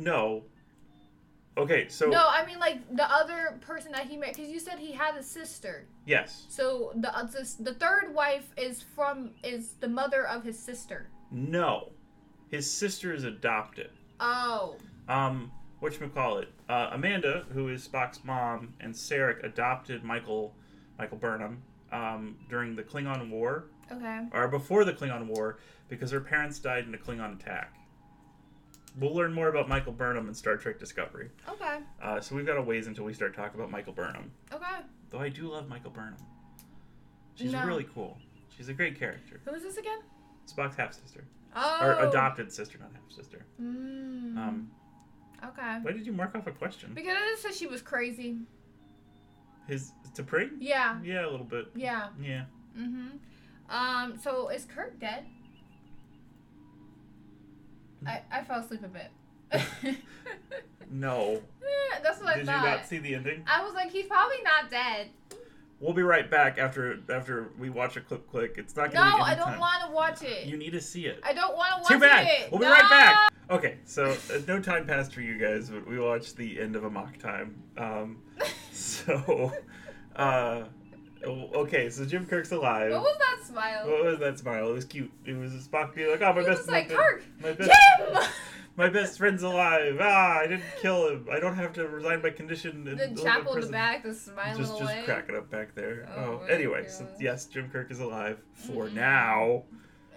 [0.00, 0.42] No.
[1.58, 4.78] Okay, so no, I mean like the other person that he met, because you said
[4.78, 5.86] he had a sister.
[6.06, 10.58] yes, So the uh, this, the third wife is from is the mother of his
[10.58, 11.08] sister.
[11.30, 11.90] no,
[12.50, 13.90] his sister is adopted.
[14.20, 14.76] Oh.
[15.08, 15.50] Um,
[15.82, 20.54] whatchamacallit, uh, Amanda, who is Spock's mom, and Sarek adopted Michael,
[20.98, 24.20] Michael Burnham, um, during the Klingon War, Okay.
[24.32, 25.58] or before the Klingon War,
[25.88, 27.74] because her parents died in a Klingon attack.
[29.00, 31.30] We'll learn more about Michael Burnham in Star Trek Discovery.
[31.48, 31.78] Okay.
[32.02, 34.30] Uh, so we've got a ways until we start talking about Michael Burnham.
[34.52, 34.66] Okay.
[35.08, 36.16] Though I do love Michael Burnham.
[37.34, 37.64] She's No.
[37.64, 38.18] really cool.
[38.54, 39.40] She's a great character.
[39.46, 40.00] Who is this again?
[40.46, 41.24] Spock's half sister.
[41.56, 41.78] Oh.
[41.82, 43.44] Or adopted sister, not half sister.
[43.60, 44.36] Mm.
[44.36, 44.70] Um,
[45.44, 45.78] okay.
[45.80, 46.92] why did you mark off a question?
[46.94, 48.38] Because it said she was crazy.
[49.66, 50.50] His T'Pring?
[50.60, 50.98] Yeah.
[51.02, 51.68] Yeah, a little bit.
[51.74, 52.08] Yeah.
[52.20, 52.44] Yeah.
[52.76, 52.88] Mm
[53.68, 53.72] Mhm.
[53.74, 54.18] Um.
[54.18, 55.24] So is Kirk dead?
[58.06, 59.96] I I fell asleep a bit.
[60.90, 61.40] No.
[61.62, 62.38] Yeah, That's what I thought.
[62.38, 63.44] Did you not see the ending?
[63.46, 65.08] I was like, he's probably not dead.
[65.78, 68.56] We'll be right back after after we watch a clip click.
[68.58, 70.46] It's not No, gonna be I don't want to watch it.
[70.46, 71.20] You need to see it.
[71.22, 71.94] I don't want to watch it.
[71.94, 72.26] Too bad.
[72.26, 72.50] it.
[72.50, 72.72] We'll be No!
[72.72, 73.30] right back.
[73.48, 76.84] Okay, so uh, no time passed for you guys, but we watched the end of
[76.84, 77.62] Amok time.
[77.78, 78.18] Um,
[78.72, 79.52] so,
[80.16, 80.64] uh,
[81.26, 82.90] okay, so Jim Kirk's alive.
[82.92, 83.88] What was that smile?
[83.88, 84.70] What was that smile?
[84.70, 85.10] It was cute.
[85.24, 87.52] It was a Spock being like, "Oh, my He best, was like, my, Kirk, my
[87.52, 88.18] best, Jim.
[88.76, 89.98] my best friend's alive.
[90.00, 91.26] Ah, I didn't kill him.
[91.30, 94.58] I don't have to resign my condition." and the chapel in the back, the smiling
[94.58, 95.02] Just, just away.
[95.04, 96.08] cracking up back there.
[96.16, 98.94] Oh Oh, anyway, so yes, Jim Kirk is alive for Mhm.
[98.94, 99.64] now.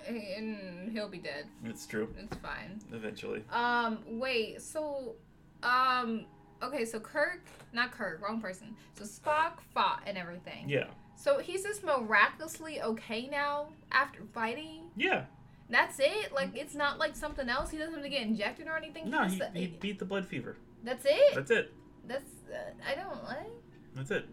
[0.08, 1.46] And he'll be dead.
[1.64, 2.14] It's true.
[2.20, 2.82] It's fine.
[2.92, 3.44] Eventually.
[3.50, 5.16] Um, wait, so,
[5.64, 6.26] um,
[6.64, 7.42] okay, so Kirk,
[7.74, 8.76] not Kirk, wrong person.
[8.98, 10.70] So Spock fought and everything.
[10.70, 10.86] Yeah.
[11.16, 14.90] So he's just miraculously okay now after fighting.
[14.96, 15.26] Yeah.
[15.70, 16.34] That's it.
[16.34, 17.70] Like it's not like something else.
[17.70, 19.10] He doesn't have to get injected or anything.
[19.10, 20.58] No, he, he beat the blood fever.
[20.84, 21.36] That's it.
[21.36, 21.74] That's it.
[22.08, 23.52] That's uh, I don't like.
[23.96, 24.26] That's it.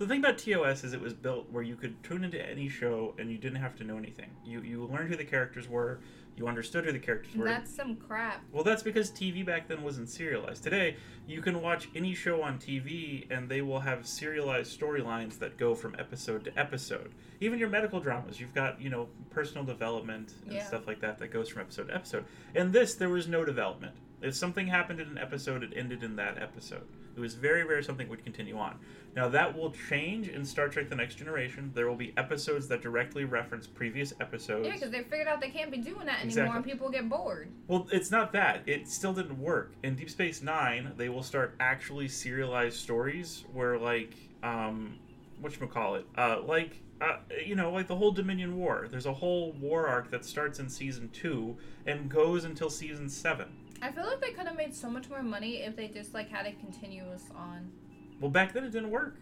[0.00, 3.14] The thing about TOS is it was built where you could tune into any show
[3.18, 4.30] and you didn't have to know anything.
[4.46, 6.00] You you learned who the characters were,
[6.38, 7.44] you understood who the characters were.
[7.44, 8.42] That's some crap.
[8.50, 10.62] well, that's because TV back then wasn't serialized.
[10.64, 15.58] Today, you can watch any show on TV and they will have serialized storylines that
[15.58, 17.12] go from episode to episode.
[17.42, 20.64] Even your medical dramas, you've got, you know, personal development and Yeah.
[20.64, 22.24] stuff like that that goes from episode to episode.
[22.54, 23.96] In this, there was no development.
[24.22, 26.86] If something happened in an episode, it ended in that episode.
[27.16, 28.78] It was very rare something would continue on.
[29.16, 31.72] Now that will change in Star Trek: The Next Generation.
[31.74, 34.66] There will be episodes that directly reference previous episodes.
[34.66, 36.56] Yeah, because they figured out they can't be doing that anymore, Exactly.
[36.56, 37.48] and people get bored.
[37.66, 38.62] Well, it's not that.
[38.66, 39.72] It still didn't work.
[39.82, 44.96] In Deep Space Nine, they will start actually serialized stories where, like, um,
[45.42, 48.86] whatchamacallit, uh, like, uh, you know, like the whole Dominion War.
[48.90, 53.48] There's a whole war arc that starts in season two and goes until season seven.
[53.82, 56.28] I feel like they could have made so much more money if they just like
[56.28, 57.70] had it continuous on.
[58.20, 59.16] Well, back then it didn't work.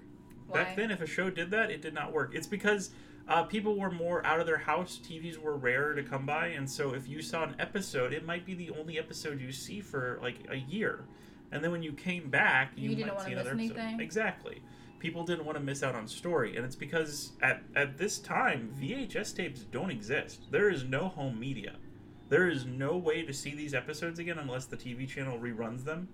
[0.48, 0.64] Why?
[0.64, 2.34] Back then, if a show did that, it did not work.
[2.34, 2.90] It's because
[3.28, 4.98] uh, people were more out of their house.
[5.04, 8.46] TVs were rarer to come by, and so if you saw an episode, it might
[8.46, 11.04] be the only episode you see for like a year.
[11.52, 13.76] And then when you came back, you, You didn't might see another episode.
[13.76, 14.00] anything?
[14.00, 14.62] Exactly.
[14.98, 18.74] People didn't want to miss out on story, and it's because at at this time
[18.80, 20.50] VHS tapes don't exist.
[20.50, 21.76] There is no home media.
[22.28, 26.08] There is no way to see these episodes again unless the TV channel reruns them.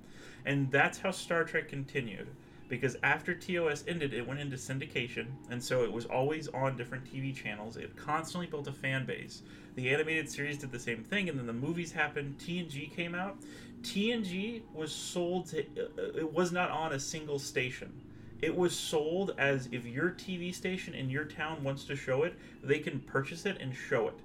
[0.47, 2.29] And that's how Star Trek continued.
[2.69, 7.05] Because after TOS ended, it went into syndication, and so it was always on different
[7.05, 7.77] TV channels.
[7.77, 9.43] It constantly built a fan base.
[9.75, 12.39] The animated series did the same thing, and then the movies happened.
[12.39, 13.37] TNG came out.
[13.83, 17.93] TNG was sold to, uh, it was not on a single station.
[18.41, 22.35] It was sold as if your TV station in your town wants to show it,
[22.63, 24.19] they can purchase it and show it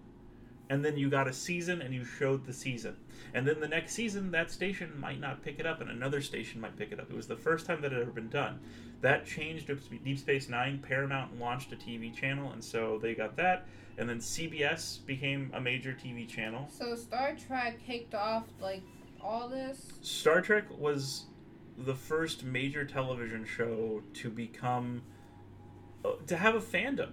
[0.69, 2.95] and then you got a season and you showed the season.
[3.33, 6.61] And then the next season, that station might not pick it up, and another station
[6.61, 7.09] might pick it up.
[7.09, 8.59] It was the first time that it had ever been done.
[9.01, 9.69] That changed
[10.03, 10.79] Deep Space Nine.
[10.79, 13.67] Paramount launched a TV channel, and so they got that.
[13.97, 16.69] And then CBS became a major TV channel.
[16.71, 18.81] So Star Trek kicked off like
[19.21, 19.93] all this.
[20.01, 21.25] Star Trek was
[21.77, 25.01] the first major television show to become
[26.03, 27.11] uh, to have a fandom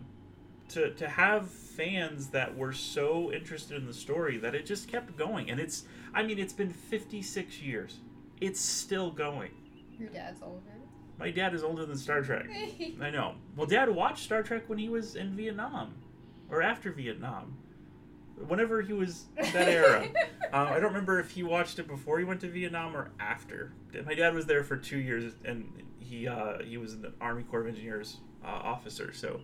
[0.70, 5.16] to to have fans that were so interested in the story that it just kept
[5.16, 5.50] going.
[5.50, 8.00] And it's I mean it's been 56 years.
[8.40, 9.50] It's still going.
[9.98, 10.60] Your dad's older.
[11.18, 12.46] my dad is older than Star Trek.
[13.00, 13.34] I know.
[13.56, 15.94] Well dad watched Star Trek when he was in Vietnam
[16.50, 17.58] or after Vietnam.
[18.48, 20.06] Whenever he was that era.
[20.52, 23.72] Uh, I don't remember if he watched it before he went to Vietnam or after.
[24.04, 27.62] My dad was there for two years, and he uh, he was an Army Corps
[27.62, 29.40] of Engineers uh, officer, so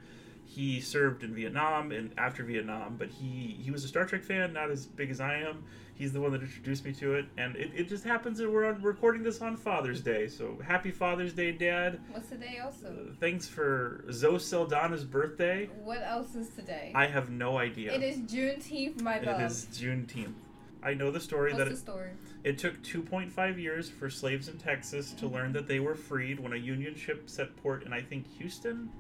[0.54, 2.96] he served in Vietnam and after Vietnam.
[2.98, 5.64] But he he was a Star Trek fan, not as big as I am.
[5.94, 8.64] He's the one that introduced me to it, and it, it just happens that we're
[8.64, 10.26] on, recording this on Father's Day.
[10.26, 12.00] So happy Father's Day, Dad!
[12.10, 12.88] What's today also?
[12.88, 15.68] Uh, thanks for Zoe Saldana's birthday.
[15.82, 16.92] What else is today?
[16.94, 17.92] I have no idea.
[17.92, 19.42] It is Juneteenth, my It love.
[19.42, 20.34] is Juneteenth.
[20.82, 22.10] I know the story What's that the it, story?
[22.42, 26.52] It took 2.5 years for slaves in Texas to learn that they were freed when
[26.52, 28.90] a Union ship set port in, I think, Houston.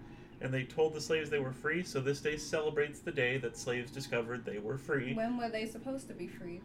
[0.42, 3.56] And they told the slaves they were free, so this day celebrates the day that
[3.56, 5.14] slaves discovered they were free.
[5.14, 6.62] When were they supposed to be freed?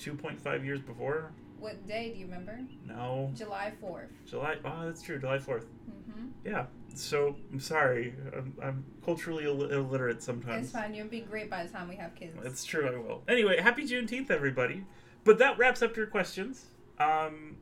[0.00, 1.30] 2.5 years before?
[1.60, 2.58] What day do you remember?
[2.86, 3.30] No.
[3.36, 4.08] July 4th.
[4.28, 4.56] July.
[4.64, 5.18] Oh, that's true.
[5.20, 5.66] July 4th.
[5.90, 6.26] Mm-hmm.
[6.44, 6.66] Yeah.
[6.94, 8.14] So, I'm sorry.
[8.36, 10.64] I'm, I'm culturally Ill- illiterate sometimes.
[10.64, 10.94] It's fine.
[10.94, 12.36] You'll be great by the time we have kids.
[12.42, 13.22] It's true, I will.
[13.28, 14.84] Anyway, happy Juneteenth, everybody.
[15.22, 16.64] But that wraps up your questions.
[16.98, 17.58] Um,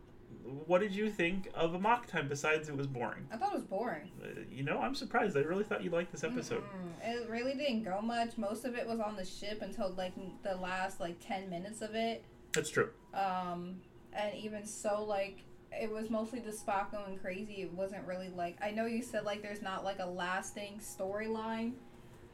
[0.66, 3.26] what did you think of Amok Time besides it was boring?
[3.32, 4.10] I thought it was boring.
[4.22, 5.36] Uh, you know, I'm surprised.
[5.36, 6.62] I really thought you liked this episode.
[6.62, 7.22] Mm-mm.
[7.22, 8.38] It really didn't go much.
[8.38, 11.94] Most of it was on the ship until like the last like 10 minutes of
[11.94, 12.24] it.
[12.52, 12.90] That's true.
[13.14, 13.76] Um,
[14.12, 17.62] and even so, like it was mostly the Spock going crazy.
[17.62, 21.72] It wasn't really like I know you said like there's not like a lasting storyline,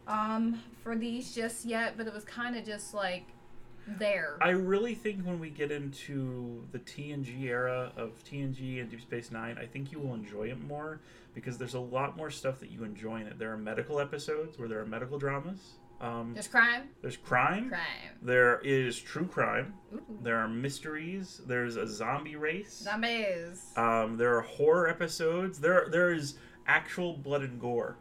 [0.06, 3.26] um, for these just yet, but it was kind of just like
[3.98, 4.36] there.
[4.40, 9.30] I really think when we get into the TNG era of TNG and Deep Space
[9.30, 11.00] Nine, I think you will enjoy it more
[11.34, 13.38] because there's a lot more stuff that you enjoy in it.
[13.38, 15.74] There are medical episodes where there are medical dramas.
[16.00, 16.88] Um, There's crime.
[17.02, 17.68] there's crime.
[17.68, 18.18] Crime.
[18.20, 19.74] There is true crime.
[19.94, 20.02] Ooh.
[20.22, 21.40] There are mysteries.
[21.46, 22.72] There's a zombie race.
[22.82, 23.72] Zombies.
[23.76, 25.60] Um, there are horror episodes.
[25.60, 26.34] There there is
[26.66, 27.96] actual blood and gore.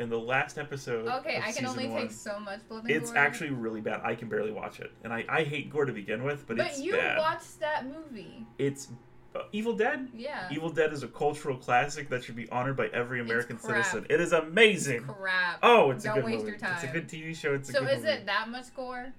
[0.00, 3.10] In the last episode, Okay, I can only one, take so much blood and It's
[3.12, 3.18] gore.
[3.18, 4.00] actually really bad.
[4.02, 6.66] I can barely watch it, and I, I hate gore to begin with, but, But
[6.66, 7.18] it's you bad.
[7.18, 8.44] watched that movie.
[8.58, 8.88] It's
[9.36, 10.08] uh, Evil Dead.
[10.12, 10.48] Yeah.
[10.50, 14.04] Evil Dead is a cultural classic that should be honored by every American citizen.
[14.10, 15.02] It is amazing.
[15.04, 15.58] Crap.
[15.62, 16.50] Oh, it's Don't a good waste movie.
[16.50, 16.74] your time.
[16.74, 17.54] It's a good TV show.
[17.54, 18.12] It's a so good is movie.
[18.14, 19.12] it that much gore,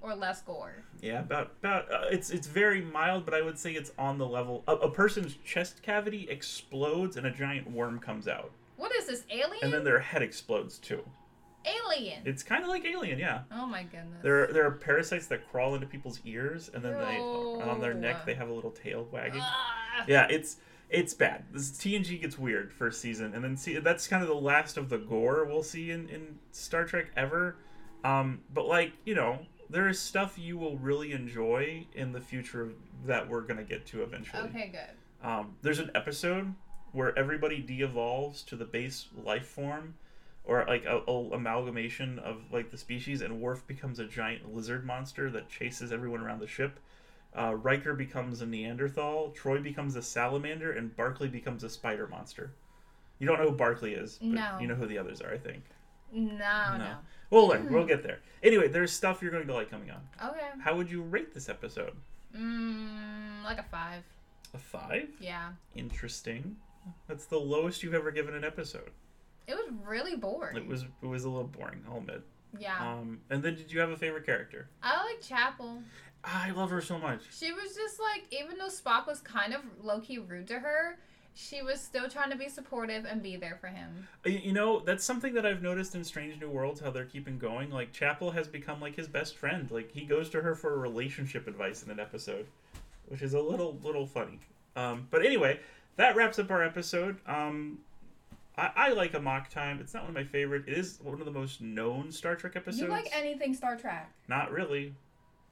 [0.00, 0.74] or less gore?
[1.00, 4.26] Yeah, about about uh, it's it's very mild, but I would say it's on the
[4.26, 4.62] level.
[4.68, 8.50] A, a person's chest cavity explodes and a giant worm comes out,
[8.80, 9.24] What is this?
[9.30, 9.62] Alien?
[9.62, 11.04] and then their head explodes too.
[11.66, 12.22] Alien.
[12.24, 13.42] It's kind of like Alien, yeah.
[13.52, 14.22] oh my goodness.
[14.22, 17.92] There are, there are parasites that crawl into people's ears, and then they on their
[17.92, 19.42] neck they have a little tail wagging.
[19.44, 20.04] Ah.
[20.08, 20.56] Yeah, it's
[20.88, 21.44] it's bad.
[21.52, 24.88] This TNG gets weird first season, and then see that's kind of the last of
[24.88, 27.56] the gore we'll see in in Star Trek ever.
[28.02, 32.70] Um, but like you know, there is stuff you will really enjoy in the future
[33.04, 34.44] that we're gonna get to eventually.
[34.44, 35.28] Okay, good.
[35.28, 36.54] Um, there's an episode
[36.92, 39.94] where everybody de-evolves to the base life form,
[40.44, 44.84] or like a, a amalgamation of like the species, and Worf becomes a giant lizard
[44.84, 46.78] monster that chases everyone around the ship.
[47.36, 52.50] Uh, Riker becomes a Neanderthal, Troi becomes a salamander, and Barclay becomes a spider monster.
[53.20, 54.58] You don't know who Barclay is, but No.
[54.60, 55.62] you know who the others are, I think.
[56.12, 56.28] No,
[56.72, 56.76] No.
[56.78, 56.94] no.
[57.30, 57.72] We'll learn.
[57.72, 58.18] We'll get there.
[58.42, 60.00] Anyway, there's stuff you're going to like coming on.
[60.30, 60.48] Okay.
[60.64, 61.92] How would you rate this episode?
[62.36, 64.02] Mm, like a five.
[64.54, 65.08] A five?
[65.20, 65.50] Yeah.
[65.76, 66.56] Interesting.
[67.08, 68.90] That's the lowest you've ever given an episode.
[69.46, 70.56] It was really boring.
[70.56, 72.22] It was it was a little boring, I'll admit.
[72.58, 72.76] Yeah.
[72.80, 74.68] Um, and then did you have a favorite character?
[74.82, 75.82] I like Chapel.
[76.24, 77.22] I love her so much.
[77.32, 80.98] She was just like, even though Spock was kind of low key rude to her,
[81.34, 84.06] she was still trying to be supportive and be there for him.
[84.26, 87.38] Uh, You know, that's something that I've noticed in Strange New Worlds how they're keeping
[87.38, 87.70] going.
[87.70, 89.70] Like Chapel has become like his best friend.
[89.70, 92.46] Like he goes to her for relationship advice in an episode,
[93.06, 94.40] which is a little little funny.
[94.76, 95.60] Um, but anyway,
[95.96, 97.18] that wraps up our episode.
[97.26, 97.78] Um,
[98.56, 99.78] I, I like Amok Time.
[99.80, 100.64] It's not one of my favorite.
[100.66, 102.82] It is one of the most known Star Trek episodes.
[102.82, 104.10] You like anything Star Trek?
[104.28, 104.94] Not really.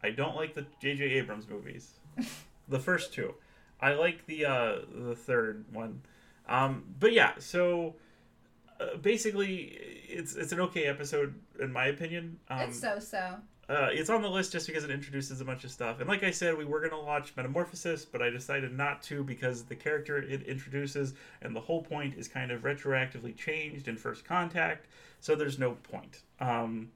[0.02, 1.04] I don't like the J.J.
[1.04, 1.94] Abrams movies.
[2.68, 3.34] the first two.
[3.80, 6.02] I like the uh, the third one.
[6.48, 7.94] Um, but yeah, so
[8.80, 9.78] uh, basically,
[10.08, 12.38] it's it's an okay episode in my opinion.
[12.48, 13.36] Um, it's so so.
[13.68, 16.00] Uh, it's on the list just because it introduces a bunch of stuff.
[16.00, 19.64] And like I said, we were gonna watch Metamorphosis, but I decided not to because
[19.64, 24.24] the character it introduces and the whole point is kind of retroactively changed in First
[24.24, 24.86] Contact.
[25.20, 26.22] So there's no point.
[26.40, 26.90] Um,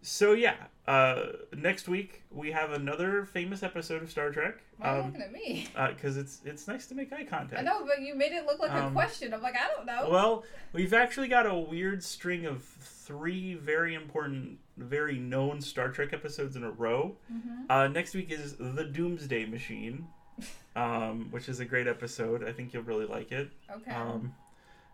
[0.00, 0.54] so yeah,
[0.86, 4.58] uh, next week we have another famous episode of Star Trek.
[4.78, 5.66] Why are you Um, looking at me?
[5.94, 7.60] because it's it's nice to make eye contact.
[7.60, 9.34] I know, but you made it look like a Um, question.
[9.34, 10.08] I'm like, I don't know.
[10.08, 16.12] Well, we've actually got a weird string of three very important, very known Star Trek
[16.12, 17.16] episodes in a row.
[17.32, 17.66] Mhm.
[17.70, 20.06] Uh, next week is The Doomsday Machine,
[20.76, 22.44] um, which is a great episode.
[22.44, 23.50] I think you'll really like it.
[23.70, 23.90] Okay.
[23.90, 24.34] Um,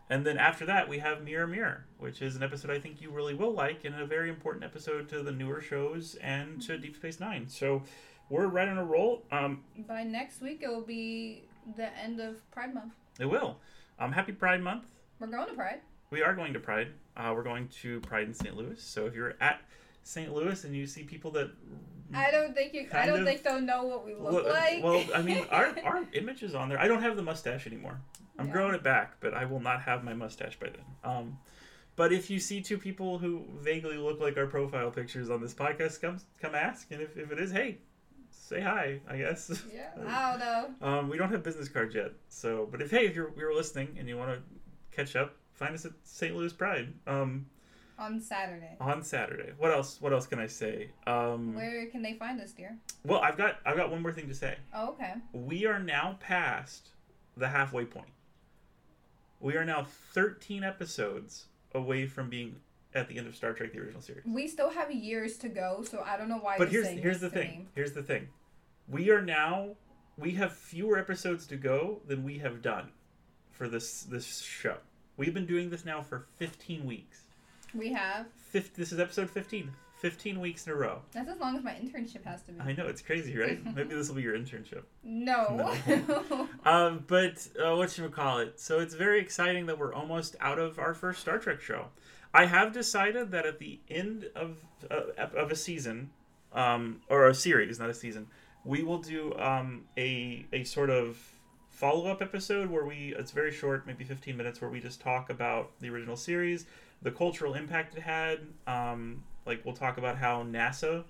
[0.09, 3.09] and then after that, we have Mirror Mirror, which is an episode I think you
[3.09, 6.95] really will like, and a very important episode to the newer shows and to Deep
[6.95, 7.47] Space Nine.
[7.49, 7.81] So
[8.29, 9.23] we're right on a roll.
[9.31, 11.43] Um, By next week, it will be
[11.75, 12.93] the end of Pride Month.
[13.19, 13.57] it will.
[13.97, 14.85] Um, happy Pride Month.
[15.19, 15.79] We're going to Pride.
[16.11, 16.89] We are going to Pride.
[17.17, 18.55] Uh, we're going to Pride in St.
[18.55, 18.79] Louis.
[18.81, 19.61] So if you're at
[20.05, 20.31] St.
[20.31, 21.49] Louis and you see people that
[22.13, 22.87] I don't think you.
[22.93, 24.83] I don't think they'll know what we look well, like.
[24.83, 26.79] well, I mean, our our image is on there.
[26.79, 27.99] I don't have the mustache anymore.
[28.37, 28.53] I'm Yeah.
[28.53, 30.85] growing it back, but I will not have my mustache by then.
[31.03, 31.39] Um,
[31.95, 35.55] but if you see two people who vaguely look like our profile pictures on this
[35.55, 37.79] podcast, come come ask, and if, if it is, hey,
[38.29, 38.99] say hi.
[39.09, 39.63] I guess.
[39.73, 40.87] yeah, I don't know.
[40.87, 43.95] Um, we don't have business cards yet, so but if hey, if you're you're listening
[43.97, 46.35] and you want to catch up, find us at St.
[46.35, 46.93] Louis Pride.
[47.07, 47.47] Um,
[47.97, 48.75] On Saturday.
[48.81, 49.53] on Saturday.
[49.57, 50.01] What else?
[50.01, 50.89] What else can I say?
[51.07, 52.77] Um, Where can they find us, dear?
[53.05, 54.57] well, I've got I've got one more thing to say.
[54.73, 55.13] Oh, okay.
[55.31, 56.89] We are now past
[57.37, 58.09] the halfway point.
[59.39, 62.55] We are now 13 episodes away from being
[62.93, 64.23] at the end of Star Trek: The Original Series.
[64.25, 66.57] We still have years to go, so I don't know why.
[66.57, 67.49] But here's saying here's the thing.
[67.49, 67.67] me.
[67.75, 68.27] Here's the thing.
[68.89, 69.75] We are now
[70.17, 72.89] we have fewer episodes to go than we have done
[73.51, 74.77] for this this show.
[75.17, 77.21] We've been doing this now for 15 weeks.
[77.75, 78.27] We have.
[78.37, 79.71] Fif- this is episode 15.
[79.97, 81.01] 15 weeks in a row.
[81.13, 82.61] That's as long as my internship has to be.
[82.61, 83.59] I know it's crazy, right?
[83.75, 84.83] Maybe this will be your internship.
[85.03, 85.73] No.
[86.65, 88.59] Um, but uh, what we call it?
[88.59, 91.89] So it's very exciting that we're almost out of our first Star Trek show.
[92.33, 94.57] I have decided that at the end of
[94.89, 96.09] uh, of a season,
[96.53, 98.27] um, or a series, not a season.
[98.63, 101.17] We will do um, a a sort of
[101.69, 105.29] follow up episode where we it's very short, maybe fifteen minutes, where we just talk
[105.29, 106.65] about the original series,
[107.01, 108.39] the cultural impact it had.
[108.67, 111.03] Um, like we'll talk about how NASA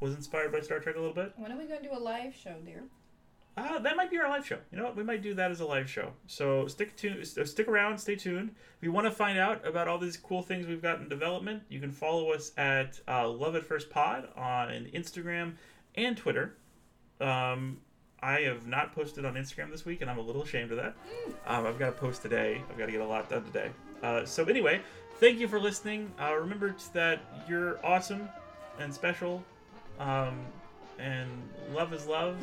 [0.00, 1.32] was inspired by Star Trek a little bit.
[1.36, 2.84] When are we going to do a live show, dear?
[3.56, 4.58] Uh, that might be our live show.
[4.70, 4.96] You know what?
[4.96, 6.12] We might do that as a live show.
[6.28, 8.50] So stick to stick around, stay tuned.
[8.76, 11.64] If you want to find out about all these cool things we've got in development,
[11.68, 15.54] you can follow us at uh, Love at First Pod on Instagram
[15.96, 16.54] and Twitter.
[17.20, 17.78] Um,
[18.22, 20.94] I have not posted on Instagram this week, and I'm a little ashamed of that.
[21.46, 22.62] Um, I've got to post today.
[22.70, 23.70] I've got to get a lot done today.
[24.02, 24.80] Uh, so anyway,
[25.18, 26.12] thank you for listening.
[26.20, 28.28] Uh, remember that you're awesome
[28.78, 29.42] and special,
[29.98, 30.38] um,
[30.98, 31.28] and
[31.72, 32.36] love is love.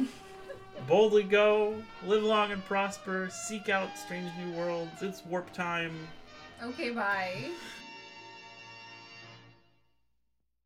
[0.88, 5.02] Boldly go, live long and prosper, seek out strange new worlds.
[5.02, 5.96] It's warp time.
[6.62, 7.50] Okay, bye.